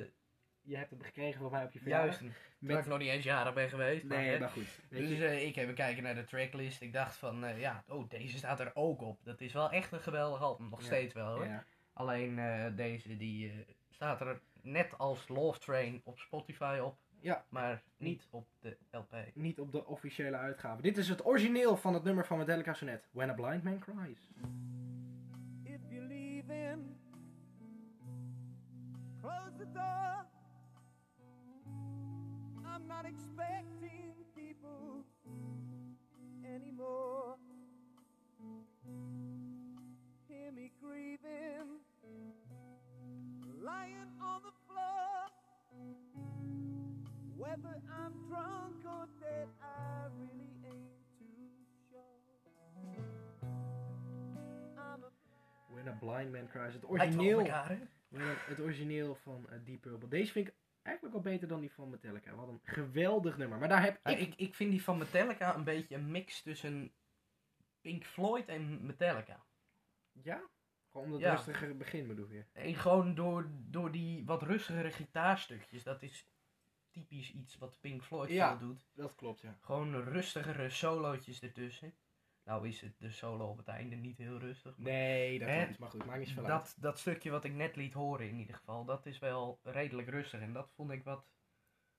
je 0.68 0.76
hebt 0.76 0.90
hem 0.90 1.02
gekregen 1.02 1.40
van 1.40 1.50
mij 1.50 1.64
op 1.64 1.72
je 1.72 1.78
verjaardag. 1.78 2.20
Juist, 2.20 2.37
terwijl 2.59 2.78
ik 2.81 2.87
nog 2.87 2.98
niet 2.98 3.09
eens 3.09 3.24
jaren 3.24 3.54
ben 3.54 3.68
geweest. 3.68 4.04
maar, 4.04 4.18
Nee, 4.18 4.28
hè. 4.31 4.38
maar 4.38 4.48
goed. 4.48 4.81
Dus 4.88 5.09
je, 5.09 5.26
eh, 5.26 5.46
ik 5.46 5.54
heb 5.54 5.74
kijken 5.74 6.02
naar 6.02 6.14
de 6.14 6.24
tracklist. 6.24 6.81
Ik 6.81 6.92
dacht 6.92 7.16
van, 7.16 7.44
eh, 7.44 7.61
ja, 7.61 7.85
oh, 7.88 8.09
deze 8.09 8.37
staat 8.37 8.61
er 8.61 8.70
ook 8.74 9.00
op. 9.02 9.18
Dat 9.24 9.40
is 9.40 9.52
wel 9.52 9.70
echt 9.70 9.92
een 9.92 10.00
geweldig 10.00 10.40
album. 10.42 10.68
Nog 10.68 10.81
Ja. 10.81 10.87
steeds 10.87 11.14
wel 11.14 11.35
hoor. 11.35 11.44
ja. 11.46 11.64
Alleen 11.92 12.38
eh, 12.38 12.64
deze 12.76 13.16
die 13.16 13.52
staat 13.90 14.20
er 14.20 14.40
net 14.62 14.98
als 14.98 15.28
Love 15.28 15.59
Train 15.59 16.00
op 16.04 16.18
Spotify 16.18 16.78
op. 16.83 16.98
Ja. 17.20 17.44
Maar 17.48 17.83
niet 17.96 18.26
op 18.31 18.48
de 18.61 18.76
LP. 18.90 19.16
Niet 19.35 19.61
op 19.61 19.72
de 19.72 19.87
officiële 19.87 20.37
uitgave. 20.37 20.83
Dit 20.83 20.96
is 20.96 21.09
het 21.09 21.26
origineel 21.26 21.76
van 21.76 21.94
het 21.94 22.02
nummer 22.04 22.26
van 22.26 22.38
Metallica 22.38 22.72
Sonnet. 22.74 23.09
When 23.11 23.31
a 23.31 23.35
Blind 23.35 23.62
Man 23.62 23.78
Cries. 23.78 24.28
If 25.64 25.81
you're 25.90 26.07
leaving, 26.07 26.96
close 29.20 29.57
the 29.59 29.70
door. 29.72 30.26
I'm 32.99 33.05
not 33.05 33.13
expecting 33.13 34.13
people 34.35 35.05
anymore. 36.45 37.37
Hear 40.29 40.51
me 40.53 40.73
grieving, 40.83 41.79
lying 43.63 44.11
on 44.21 44.41
the 44.43 44.53
floor. 44.67 45.31
Whether 47.37 47.81
I'm 48.03 48.13
drunk 48.27 48.85
or 48.85 49.07
dead, 49.21 49.47
I 49.63 50.09
really 50.19 50.51
ain't 50.67 50.91
too 51.19 51.51
sure. 51.89 52.01
I'm 54.77 55.05
a 55.05 55.75
When 55.75 55.89
a 55.89 55.97
Blind 56.01 56.33
Man 56.33 56.49
Cries. 56.49 56.75
Het 56.75 56.83
Lijkt 56.91 57.15
wel 57.15 57.25
op 57.25 57.31
origineel, 57.31 57.39
elkaar, 57.39 57.69
hè? 57.69 57.79
het 58.49 58.61
origineel 58.61 59.15
van 59.15 59.47
eh, 59.49 59.59
Deep 59.65 59.81
Purple. 59.81 60.09
Deze 60.09 60.33
vind 60.33 60.49
ik 60.49 60.55
eigenlijk 60.83 61.14
wel 61.14 61.33
beter 61.33 61.49
dan 61.49 61.61
die 61.61 61.73
van 61.73 61.91
Metallica. 61.91 62.35
Wat 62.35 62.49
een 62.49 62.61
geweldig 62.62 63.37
nummer. 63.37 63.59
Maar 63.59 63.69
daar 63.69 63.83
heb 63.83 64.01
ik... 64.05 64.19
ik, 64.19 64.35
ik 64.37 64.55
vind 64.55 64.71
die 64.71 64.83
van 64.83 64.99
Metallica 64.99 65.55
een 65.55 65.64
beetje 65.64 65.95
een 65.95 66.11
mix 66.11 66.43
tussen 66.43 66.93
Pink 67.81 68.05
Floyd 68.05 68.49
en 68.49 68.87
Metallica. 68.87 69.45
Ja? 70.12 70.43
Gewoon 70.91 71.07
omdat 71.07 71.21
Ja. 71.21 71.35
rustige 71.35 71.75
begin 71.75 72.07
bedoel 72.07 72.31
je. 72.31 72.45
En 72.53 72.75
gewoon 72.75 73.14
door, 73.14 73.51
door 73.51 73.91
die 73.93 74.25
wat 74.25 74.43
rustigere 74.43 74.91
gitaarstukjes. 74.91 75.83
Dat 75.83 76.03
is 76.03 76.27
typisch 76.91 77.33
iets 77.33 77.59
wat 77.59 77.81
Pink 77.81 78.03
Floyd 78.03 78.31
Ja. 78.31 78.49
veel 78.59 78.67
doet. 78.67 78.87
Dat 78.95 79.14
klopt, 79.14 79.41
ja. 79.41 79.57
Gewoon 79.61 80.03
rustigere 80.03 80.71
solootjes 80.71 81.41
ertussen. 81.41 81.95
Nou 82.49 82.69
is 82.69 82.81
het 82.81 82.95
de 82.99 83.11
solo 83.11 83.47
op 83.47 83.57
het 83.57 83.69
einde 83.69 83.97
niet 83.97 84.19
heel 84.19 84.39
rustig. 84.39 84.79
maar 84.79 84.93
Nee, 84.93 85.39
dat. 85.39 85.79
Maar 85.79 85.91
goed, 85.91 86.05
maakt 86.05 86.19
niet 86.19 86.39
uit. 86.39 86.47
dat, 86.47 86.77
dat 86.79 86.99
stukje 86.99 87.31
wat 87.31 87.45
ik 87.45 87.53
net 87.55 87.77
liet 87.77 87.93
horen 87.93 88.29
in 88.29 88.39
ieder 88.39 88.55
geval, 88.55 88.85
dat 88.85 89.07
is 89.07 89.19
wel 89.19 89.61
redelijk 89.63 90.09
rustig. 90.09 90.41
En 90.41 90.53
dat 90.53 90.71
vond 90.75 90.91
ik 90.91 91.05
wat 91.05 91.27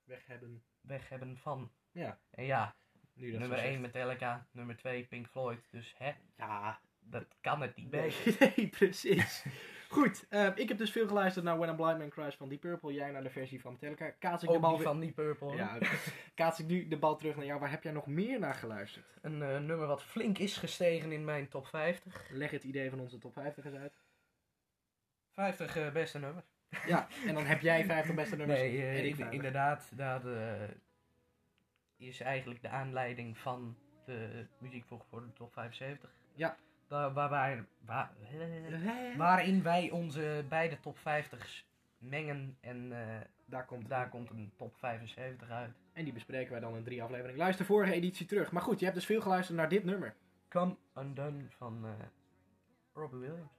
Weg 0.04 0.28
hebben. 0.28 0.64
weg 0.82 1.10
hebben 1.10 1.38
van. 1.38 1.72
Ja. 1.92 2.20
En 2.30 2.44
ja, 2.46 2.76
nummer 3.14 3.48
zo 3.48 3.54
1 3.54 3.64
zegt. 3.64 3.80
Metallica, 3.80 4.48
nummer 4.52 4.78
2 4.78 5.08
Pink 5.08 5.28
Floyd. 5.28 5.68
Dus 5.72 5.96
hè, 5.98 6.14
Ja, 6.36 6.80
dat 7.10 7.26
kan 7.42 7.62
het 7.62 7.76
niet 7.76 7.92
nee, 7.92 8.68
precies. 8.80 9.44
Goed, 9.90 10.26
eh, 10.30 10.48
ik 10.56 10.68
heb 10.68 10.78
dus 10.78 10.92
veel 10.92 11.08
geluisterd 11.08 11.46
naar 11.46 11.58
When 11.58 11.70
a 11.70 11.74
Blind 11.74 11.98
Man 11.98 12.10
Cries 12.10 12.36
van 12.36 12.50
Deep 12.50 12.60
Purple. 12.60 12.94
Jij 12.94 13.12
naar 13.12 13.24
de 13.24 13.30
versie 13.30 13.62
van 13.62 13.72
Metallica. 13.72 14.10
Kaats 14.10 14.44
ik 14.44 14.50
de 14.50 14.60
bal 14.60 14.78
van 14.80 15.00
die 15.00 15.12
Purple. 15.12 15.56
Ja, 15.56 15.78
kaats 16.36 16.60
ik 16.60 16.66
nu 16.66 16.88
de 16.88 16.98
bal 16.98 17.16
terug 17.16 17.36
naar 17.36 17.46
jou. 17.46 17.60
Waar 17.60 17.70
heb 17.70 17.84
jij 17.84 17.92
nog 17.92 18.08
meer 18.08 18.40
naar 18.40 18.54
geluisterd? 18.56 19.18
Een 19.22 19.42
eh, 19.42 19.60
nummer 19.60 19.88
wat 19.88 20.04
flink 20.04 20.38
is 20.38 20.58
gestegen 20.58 21.12
in 21.12 21.26
mijn 21.26 21.48
top 21.48 21.68
50. 21.68 22.30
Leg 22.32 22.52
het 22.52 22.64
idee 22.64 22.90
van 22.90 23.00
onze 23.00 23.18
top 23.18 23.34
50 23.34 23.66
eens 23.66 23.76
uit. 23.76 24.00
50 25.32 25.76
eh, 25.78 25.92
beste 25.92 26.20
nummers. 26.20 26.46
Ja, 26.88 27.08
en 27.28 27.34
dan 27.34 27.46
heb 27.46 27.62
jij 27.62 27.86
50 27.86 28.16
beste 28.16 28.36
nummers. 28.40 28.60
Nee, 28.60 28.78
eh, 28.82 28.90
en 28.92 28.98
ik 28.98 29.10
in- 29.10 29.16
50. 29.16 29.36
inderdaad, 29.36 29.92
dat 29.98 30.24
is 31.98 32.20
eigenlijk 32.20 32.62
de 32.62 32.70
aanleiding 32.70 33.38
van 33.38 33.78
de 34.06 34.46
muziek 34.60 34.86
voor, 34.86 35.06
voor 35.10 35.22
de 35.22 35.34
top 35.34 35.54
75. 35.54 36.10
Ja. 36.36 36.58
Waar 36.90 37.14
waar, 37.14 37.66
waarin 39.18 39.64
wij 39.64 39.90
onze 39.90 40.46
beide 40.50 40.80
top 40.80 40.98
50's 40.98 41.68
mengen 41.98 42.58
en 42.62 42.92
eh, 42.92 43.22
Daar 43.46 43.66
komt 43.66 43.90
daar 43.90 44.10
komt 44.10 44.30
een 44.30 44.52
top 44.56 44.76
75 44.78 45.50
uit. 45.50 45.72
En 45.94 46.04
die 46.04 46.14
bespreken 46.14 46.52
wij 46.52 46.60
dan 46.60 46.76
in 46.76 46.84
drie 46.84 47.04
afleveringen. 47.04 47.38
Luister 47.38 47.66
vorige 47.66 47.94
editie 47.94 48.26
terug. 48.26 48.52
Maar 48.52 48.62
goed, 48.62 48.80
je 48.80 48.86
hebt 48.86 48.98
dus 48.98 49.06
veel 49.06 49.22
geluisterd 49.22 49.58
naar 49.58 49.70
dit 49.70 49.84
nummer. 49.84 50.16
Come 50.50 50.76
Undone 50.96 51.44
van 51.50 51.86
eh, 51.86 51.92
Robbie 52.94 53.20
Williams. 53.20 53.52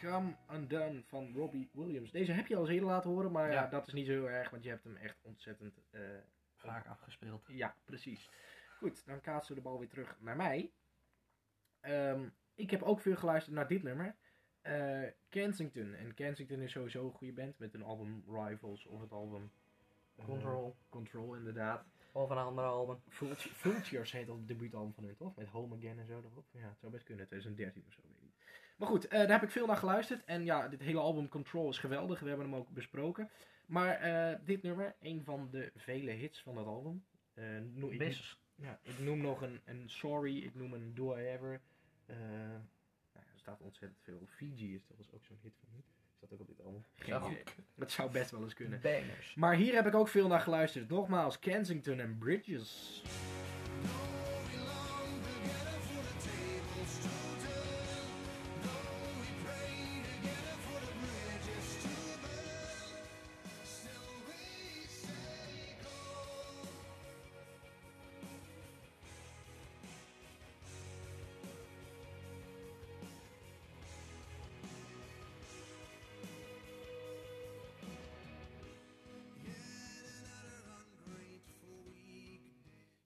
Come 0.00 0.34
Undone 0.52 1.02
van 1.06 1.32
Robbie 1.34 1.68
Williams. 1.72 2.10
Deze 2.10 2.32
heb 2.32 2.46
je 2.46 2.54
al 2.56 2.60
eens 2.60 2.70
eerder 2.70 2.88
laten 2.88 3.10
horen, 3.10 3.32
maar 3.32 3.52
ja. 3.52 3.66
Dat 3.66 3.86
is 3.86 3.92
niet 3.92 4.06
zo 4.06 4.12
heel 4.12 4.30
erg, 4.30 4.50
want 4.50 4.62
je 4.62 4.68
hebt 4.68 4.84
hem 4.84 4.96
echt 4.96 5.16
ontzettend... 5.22 5.80
eh, 5.90 6.00
Vaak 6.56 6.86
afgespeeld. 6.86 7.44
ja, 7.48 7.74
precies. 7.84 8.30
Goed, 8.78 9.06
dan 9.06 9.20
kaatsen 9.20 9.54
we 9.54 9.60
de 9.60 9.68
bal 9.68 9.78
weer 9.78 9.88
terug 9.88 10.16
naar 10.20 10.36
mij. 10.36 10.70
Ehm, 11.80 12.28
ik 12.54 12.70
heb 12.70 12.82
ook 12.82 13.00
veel 13.00 13.16
geluisterd 13.16 13.54
naar 13.56 13.68
dit 13.68 13.82
nummer. 13.82 14.16
Eh, 14.60 15.02
Kensington. 15.28 15.94
En 15.94 16.14
Kensington 16.14 16.60
is 16.60 16.72
sowieso 16.72 17.04
een 17.06 17.12
goede 17.12 17.32
band 17.32 17.58
met 17.58 17.74
een 17.74 17.82
album 17.82 18.24
Rivals 18.28 18.86
of 18.86 19.00
het 19.00 19.12
album... 19.12 19.50
eh, 20.16 20.24
Control. 20.24 20.76
Control, 20.88 21.34
inderdaad. 21.34 21.84
Of 22.12 22.30
een 22.30 22.36
andere 22.36 22.66
album. 22.66 23.00
Vultu- 23.08 23.48
Vultures 23.50 24.12
heet 24.12 24.28
al 24.28 24.36
het 24.36 24.48
debuutalbum 24.48 24.92
van 24.94 25.04
hun, 25.04 25.16
toch? 25.16 25.36
Met 25.36 25.48
Home 25.48 25.76
Again 25.76 25.98
en 25.98 26.06
zo 26.06 26.18
erop. 26.30 26.44
Ja, 26.50 26.68
het 26.68 26.78
zou 26.78 26.92
best 26.92 27.04
kunnen, 27.04 27.26
2013 27.26 27.84
of 27.86 27.92
zo, 27.92 28.00
weet 28.02 28.10
niet. 28.19 28.19
Maar 28.80 28.88
goed, 28.88 29.08
eh, 29.08 29.18
daar 29.18 29.30
heb 29.30 29.42
ik 29.42 29.50
veel 29.50 29.66
naar 29.66 29.76
geluisterd. 29.76 30.24
En 30.24 30.44
ja, 30.44 30.68
dit 30.68 30.80
hele 30.80 30.98
album 30.98 31.28
Control 31.28 31.68
is 31.68 31.78
geweldig. 31.78 32.20
We 32.20 32.28
hebben 32.28 32.46
hem 32.46 32.54
ook 32.54 32.68
besproken. 32.68 33.30
Maar 33.66 33.96
eh, 33.96 34.38
dit 34.44 34.62
nummer, 34.62 34.94
een 35.00 35.24
van 35.24 35.48
de 35.50 35.72
vele 35.76 36.10
hits 36.10 36.42
van 36.42 36.54
dat 36.54 36.66
album. 36.66 37.04
Eh, 37.34 37.96
Best. 37.98 38.38
ja, 38.54 38.78
ik 38.82 38.98
noem 38.98 39.20
nog 39.20 39.42
een, 39.42 39.60
een 39.64 39.82
Sorry, 39.86 40.38
ik 40.38 40.54
noem 40.54 40.72
een 40.72 40.94
Do 40.94 41.16
I 41.16 41.20
Ever. 41.20 41.60
Eh, 42.06 42.16
nou, 43.12 43.26
er 43.32 43.38
staat 43.38 43.60
ontzettend 43.60 44.00
veel. 44.02 44.22
Fiji 44.26 44.74
is 44.74 44.82
trouwens 44.84 45.12
ook 45.12 45.24
zo'n 45.24 45.38
hit 45.42 45.54
van. 45.58 45.68
Is 46.14 46.20
dat 46.20 46.32
ook 46.32 46.40
op 46.40 46.46
dit 46.46 46.60
album? 46.64 46.84
Geen 46.94 47.14
Zou 47.14 47.30
idee. 47.30 47.42
Dat 47.74 47.90
zou 47.90 48.10
best 48.10 48.30
wel 48.30 48.42
eens 48.42 48.54
kunnen. 48.54 48.80
Bangers. 48.80 49.34
Maar 49.34 49.54
hier 49.54 49.74
heb 49.74 49.86
ik 49.86 49.94
ook 49.94 50.08
veel 50.08 50.28
naar 50.28 50.40
geluisterd. 50.40 50.88
Nogmaals, 50.88 51.38
Kensington 51.38 52.00
en 52.00 52.18
Bridges. 52.18 53.02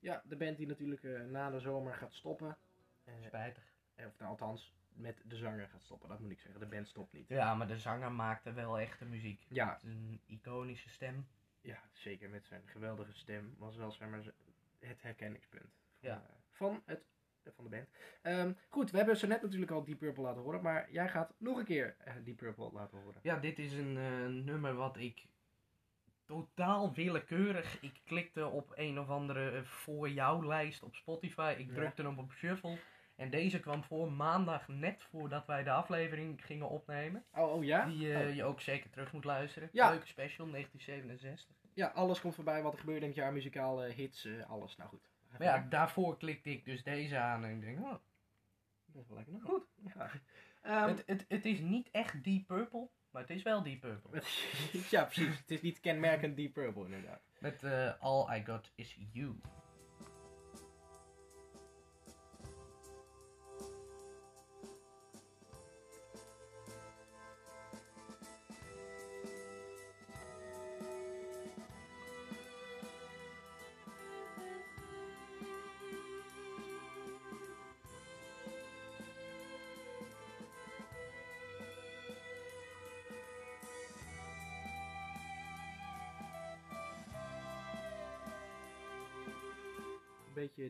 Ja, 0.04 0.22
de 0.24 0.36
band 0.36 0.56
die 0.56 0.66
natuurlijk 0.66 1.02
eh, 1.04 1.20
na 1.24 1.50
de 1.50 1.60
zomer 1.60 1.94
gaat 1.94 2.14
stoppen. 2.14 2.56
Eh, 3.04 3.14
Spijtig. 3.26 3.72
eh, 3.94 4.06
of 4.06 4.18
nou, 4.18 4.30
althans, 4.30 4.74
met 4.92 5.22
de 5.24 5.36
zanger 5.36 5.68
gaat 5.68 5.82
stoppen. 5.82 6.08
Dat 6.08 6.20
moet 6.20 6.30
ik 6.30 6.40
zeggen. 6.40 6.60
De 6.60 6.66
band 6.66 6.88
stopt 6.88 7.12
niet. 7.12 7.28
Ja, 7.28 7.54
maar 7.54 7.66
de 7.66 7.78
zanger 7.78 8.12
maakte 8.12 8.52
wel 8.52 8.78
echte 8.78 9.04
muziek. 9.04 9.46
Ja, 9.48 9.76
is 9.76 9.82
een 9.82 10.20
iconische 10.26 10.88
stem. 10.88 11.26
ja 11.60 11.78
zeker 11.92 12.30
met 12.30 12.46
zijn 12.46 12.62
geweldige 12.66 13.12
stem. 13.14 13.54
Was 13.58 13.76
wel 13.76 13.90
zeg 13.90 14.08
maar, 14.08 14.22
het 14.78 15.02
herkenningspunt 15.02 15.72
van, 16.00 16.08
Ja. 16.10 16.22
van, 16.50 16.82
het, 16.84 17.04
van 17.54 17.64
de 17.64 17.70
band. 17.70 17.88
Ehm, 18.22 18.52
goed, 18.68 18.90
we 18.90 18.96
hebben 18.96 19.16
ze 19.16 19.26
net 19.26 19.42
natuurlijk 19.42 19.70
al 19.70 19.84
Deep 19.84 19.98
Purple 19.98 20.22
laten 20.22 20.42
horen. 20.42 20.62
Maar 20.62 20.92
jij 20.92 21.08
gaat 21.08 21.34
nog 21.38 21.58
een 21.58 21.64
keer 21.64 21.96
Deep 22.24 22.36
Purple 22.36 22.70
laten 22.72 22.98
horen. 22.98 23.20
Ja, 23.22 23.36
dit 23.38 23.58
is 23.58 23.72
een 23.72 24.44
nummer 24.44 24.74
wat 24.74 24.96
ik 24.96 25.26
totaal 26.26 26.92
willekeurig. 26.94 27.80
Ik 27.80 28.00
klikte 28.04 28.46
op 28.46 28.72
een 28.74 28.98
of 29.00 29.08
andere 29.08 29.50
eh, 29.50 29.62
voor 29.62 30.10
jou 30.10 30.46
lijst 30.46 30.82
op 30.82 30.94
Spotify. 30.94 31.54
Ik 31.58 31.66
Ja. 31.68 31.74
drukte 31.74 32.02
hem 32.02 32.18
op 32.18 32.32
shuffle. 32.32 32.78
En 33.16 33.30
deze 33.30 33.60
kwam 33.60 33.84
voor 33.84 34.12
maandag 34.12 34.68
net 34.68 35.02
voordat 35.02 35.46
wij 35.46 35.62
de 35.62 35.70
aflevering 35.70 36.44
gingen 36.44 36.68
opnemen. 36.68 37.24
Oh, 37.34 37.52
oh 37.52 37.64
ja? 37.64 37.86
Die 37.86 38.12
eh, 38.14 38.28
Oh. 38.28 38.34
je 38.34 38.44
ook 38.44 38.60
zeker 38.60 38.90
terug 38.90 39.12
moet 39.12 39.24
luisteren. 39.24 39.68
Ja. 39.72 39.90
Leuke 39.90 40.06
special, 40.06 40.50
1967. 40.50 41.56
Ja, 41.74 41.86
alles 41.86 42.20
komt 42.20 42.34
voorbij 42.34 42.62
wat 42.62 42.72
er 42.72 42.78
gebeurde 42.78 43.00
in 43.00 43.06
het 43.06 43.16
jaar. 43.16 43.32
Muzikale 43.32 43.88
hits, 43.92 44.24
eh, 44.24 44.50
alles. 44.50 44.76
Nou 44.76 44.88
goed. 44.88 45.08
Maar 45.30 45.42
ja, 45.42 45.66
daarvoor 45.68 46.16
klikte 46.16 46.50
ik 46.50 46.64
dus 46.64 46.82
deze 46.82 47.18
aan 47.18 47.44
en 47.44 47.50
ik 47.54 47.60
denk, 47.60 47.78
oh, 47.78 47.94
Dat 48.86 49.02
is 49.02 49.08
wel 49.08 49.16
lekker. 49.16 49.32
Nou, 49.34 49.44
goed. 49.46 49.66
Ja. 49.94 50.86
Het, 50.86 51.02
het, 51.06 51.24
het 51.28 51.44
is 51.44 51.60
niet 51.60 51.90
echt 51.90 52.24
Deep 52.24 52.46
Purple, 52.46 52.88
maar 53.14 53.22
het 53.22 53.30
is 53.30 53.42
wel 53.42 53.62
Deep 53.62 53.80
Purple. 53.80 54.22
ja, 54.90 55.04
precies. 55.04 55.38
Het 55.38 55.50
is 55.50 55.60
niet 55.60 55.80
kenmerkend 55.80 56.36
Deep 56.36 56.52
Purple 56.52 56.84
inderdaad. 56.84 57.20
Met 57.38 57.62
eh, 57.62 57.92
All 58.00 58.36
I 58.36 58.44
Got 58.44 58.70
Is 58.74 58.96
You. 59.12 59.40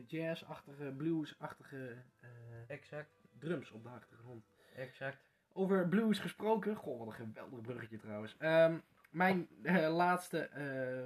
Jazz-achtige, 0.07 0.93
blues-achtige 0.97 1.95
eh, 2.19 2.29
Exact, 2.67 3.09
drums 3.39 3.71
op 3.71 3.83
de 3.83 3.89
achtergrond. 3.89 4.45
exact. 4.75 5.33
Over 5.53 5.87
blues 5.87 6.19
gesproken. 6.19 6.75
Goh, 6.75 6.97
wat 6.97 7.07
een 7.07 7.13
geweldig 7.13 7.61
bruggetje 7.61 7.97
trouwens. 7.97 8.35
Ehm, 8.37 8.77
mijn 9.09 9.47
eh, 9.63 9.95
laatste 9.95 10.39
eh, 10.39 11.05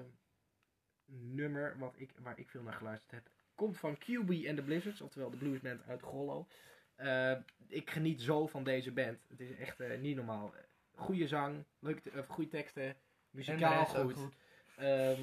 nummer 1.06 1.78
wat 1.78 1.94
ik, 1.98 2.12
waar 2.22 2.40
ik 2.40 2.50
veel 2.50 2.64
naar 2.64 2.74
geluisterd 2.74 3.12
heb, 3.12 3.30
komt 3.56 3.78
van 3.78 3.98
QB 3.98 4.30
and 4.48 4.56
the 4.58 4.64
Blizzards, 4.66 5.02
oftewel 5.02 5.30
de 5.30 5.38
bluesband 5.38 5.84
uit 5.88 6.02
Gollo. 6.02 6.48
Eh, 6.96 7.38
ik 7.68 7.90
geniet 7.90 8.22
zo 8.22 8.48
van 8.48 8.64
deze 8.64 8.92
band. 8.92 9.26
Het 9.28 9.40
is 9.40 9.56
echt 9.56 9.98
niet 10.00 10.16
normaal. 10.16 10.54
Goede 10.96 11.28
zang, 11.28 11.66
leuke 11.80 12.24
goede 12.28 12.50
teksten, 12.50 12.96
muzikaal 13.30 13.86
goed. 13.86 14.14
goed. 14.14 14.36
Ehm, 14.78 15.22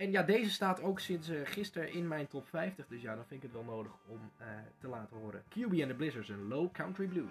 en 0.00 0.10
ja, 0.10 0.22
deze 0.22 0.50
staat 0.50 0.82
ook 0.82 1.00
sinds 1.00 1.28
eh, 1.28 1.40
gisteren 1.44 1.92
in 1.92 2.08
mijn 2.08 2.26
top 2.26 2.48
50. 2.48 2.86
Dus 2.86 3.02
ja, 3.02 3.14
dan 3.14 3.24
vind 3.26 3.42
ik 3.44 3.50
het 3.50 3.64
wel 3.64 3.74
nodig 3.74 3.92
om 4.06 4.30
eh, 4.36 4.46
te 4.78 4.88
laten 4.88 5.16
horen. 5.16 5.42
QB 5.48 5.72
and 5.80 5.88
the 5.88 5.94
Blizzards 5.94 6.28
en 6.30 6.48
Low 6.48 6.72
Country 6.72 7.06
Blues. 7.06 7.28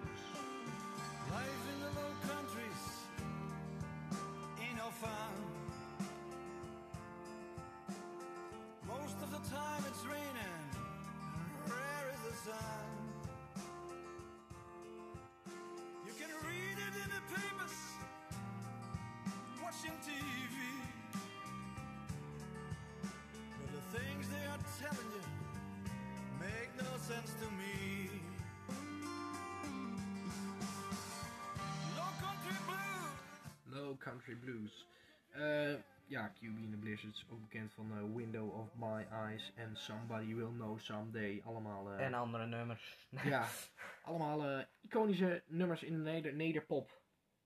Life 1.28 1.62
in 1.72 1.78
the 1.86 2.00
low 2.00 2.12
countries 2.34 2.82
ain't 4.58 4.76
no 4.76 4.90
fun. 5.02 5.32
Most 8.86 9.16
of 9.22 9.30
the 9.30 9.50
time 9.56 9.82
it's 9.90 10.04
raining, 10.04 10.62
rare 11.66 12.08
is 12.14 12.22
the 12.28 12.50
sun. 12.50 12.88
You 16.06 16.14
can 16.20 16.32
read 16.48 16.76
it 16.86 16.94
in 17.02 17.10
the 17.16 17.22
papers, 17.34 17.78
watching 19.62 19.96
TV. 20.06 20.69
Telling 24.80 25.10
you 25.12 25.24
make 26.40 26.70
no 26.78 26.92
sense 26.96 27.30
to 27.40 27.46
me. 27.60 28.08
Low 31.96 32.10
country 32.24 32.56
blues. 32.66 33.74
Low 33.74 33.96
Country 33.96 34.34
Blues. 34.34 34.86
Eh, 35.34 35.74
ja, 36.06 36.32
QB 36.34 36.56
and 36.56 36.70
the 36.70 36.76
Blizzards, 36.76 37.26
ook 37.30 37.40
bekend 37.40 37.72
van 37.72 37.92
eh, 37.92 38.16
Window 38.16 38.54
of 38.54 38.68
My 38.74 39.06
Eyes 39.12 39.52
en 39.54 39.76
Somebody 39.76 40.34
Will 40.34 40.52
Know 40.52 40.78
Someday. 40.78 41.42
Allemaal, 41.44 41.92
eh, 41.92 42.06
En 42.06 42.14
andere 42.14 42.46
nummers. 42.46 43.08
ja, 43.24 43.46
allemaal 44.02 44.44
eh, 44.44 44.64
iconische 44.80 45.42
nummers 45.46 45.82
in 45.82 45.92
de 45.92 46.10
neder 46.10 46.34
nederpop. 46.34 47.00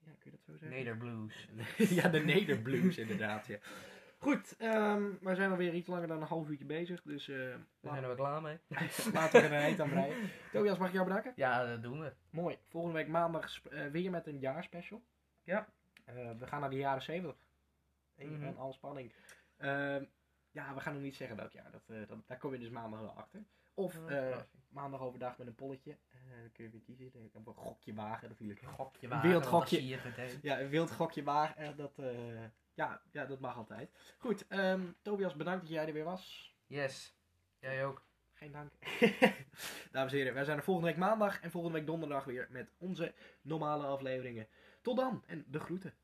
Ja, 0.05 0.11
kun 0.19 0.31
je 0.31 0.31
dat 0.31 0.41
zo 0.45 0.53
zeggen? 0.53 0.69
Nederblues. 0.79 1.49
ja, 2.03 2.09
de 2.09 2.21
nederblues 2.21 2.99
inderdaad, 2.99 3.47
ja. 3.47 3.59
Goed, 4.25 4.57
ehm, 4.57 5.03
we 5.21 5.35
zijn 5.35 5.51
alweer 5.51 5.75
iets 5.75 5.89
langer 5.89 6.07
dan 6.09 6.21
een 6.21 6.27
half 6.29 6.49
uurtje 6.49 6.65
bezig, 6.65 7.03
dus 7.03 7.29
eh, 7.29 7.37
laten, 7.81 8.01
zijn 8.01 8.09
we 8.09 8.15
klaar 8.15 8.43
mee. 8.43 8.59
laten 9.13 9.41
we 9.41 9.47
er 9.47 9.53
een 9.53 9.59
eind 9.61 9.81
aan 9.81 9.89
breien. 9.89 10.31
Tobias, 10.53 10.79
mag 10.79 10.87
ik 10.89 10.95
jou 10.95 11.07
bedanken? 11.07 11.33
Ja, 11.37 11.67
dat 11.67 11.83
doen 11.83 12.01
we. 12.01 12.13
Mooi. 12.31 12.59
Volgende 12.69 12.97
week 12.97 13.09
maandag 13.09 13.63
eh, 13.63 13.87
weer 13.87 14.11
met 14.11 14.27
een 14.27 14.39
jaarspecial. 14.39 15.03
Ja. 15.43 15.69
Eh, 16.05 16.15
we 16.39 16.47
gaan 16.47 16.61
naar 16.61 16.71
de 16.71 16.77
jaren 16.77 17.03
70. 17.03 17.37
Een 18.17 18.33
Mhm. 18.33 18.45
en 18.45 18.57
al 18.57 18.73
spanning. 18.73 19.13
Ehm, 19.57 20.05
ja, 20.51 20.75
we 20.75 20.81
gaan 20.81 20.93
nog 20.93 21.03
niet 21.03 21.17
zeggen 21.17 21.37
welk 21.37 21.53
jaar. 21.53 21.71
Dat, 21.71 22.09
dat, 22.09 22.19
daar 22.27 22.39
kom 22.39 22.53
je 22.53 22.59
dus 22.59 22.71
maandag 22.71 23.01
wel 23.01 23.11
achter. 23.17 23.45
Of 23.75 23.99
maandag 24.69 25.01
overdag 25.01 25.39
met 25.39 25.47
een 25.47 25.55
polletje. 25.55 25.97
Dan 26.11 26.53
kun 26.53 26.65
je 26.65 26.71
weer 26.71 26.81
kiezen. 26.81 27.11
Dan 27.13 27.31
kan 27.31 27.43
een 27.47 27.55
gokje 27.63 27.95
wagen 27.95 28.29
natuurlijk. 28.29 28.61
Gokje 28.63 29.03
Een 29.07 29.09
wagen, 29.13 29.29
wild 29.29 29.41
want 29.47 29.69
dan 29.71 29.79
gokje. 29.79 30.39
Ja, 30.43 30.61
een 30.61 30.69
wild 30.69 30.91
gokje 30.91 31.23
wagen. 31.23 31.77
dat, 31.77 31.99
ja, 32.75 33.03
ja, 33.11 33.25
dat 33.27 33.41
mag 33.41 33.57
altijd. 33.57 33.91
Goed, 34.19 34.47
ehm, 34.47 34.83
Tobias, 35.03 35.35
bedankt 35.35 35.61
dat 35.61 35.71
jij 35.71 35.87
er 35.87 35.93
weer 35.93 36.05
was. 36.05 36.55
Yes. 36.67 37.17
Jij 37.59 37.87
ook. 37.87 38.05
Geen 38.33 38.53
dank. 38.53 38.73
Dames 39.93 40.13
en 40.13 40.19
heren, 40.19 40.35
wij 40.35 40.45
zijn 40.45 40.59
er 40.59 40.65
volgende 40.65 40.89
week 40.91 40.99
maandag 40.99 41.41
en 41.41 41.51
volgende 41.51 41.79
week 41.79 41.87
donderdag 41.87 42.25
weer 42.25 42.47
met 42.51 42.71
onze 42.79 43.15
normale 43.43 43.87
afleveringen. 43.87 44.49
Tot 44.83 44.97
dan 44.97 45.23
en 45.27 45.45
de 45.49 45.61
groeten. 45.61 45.95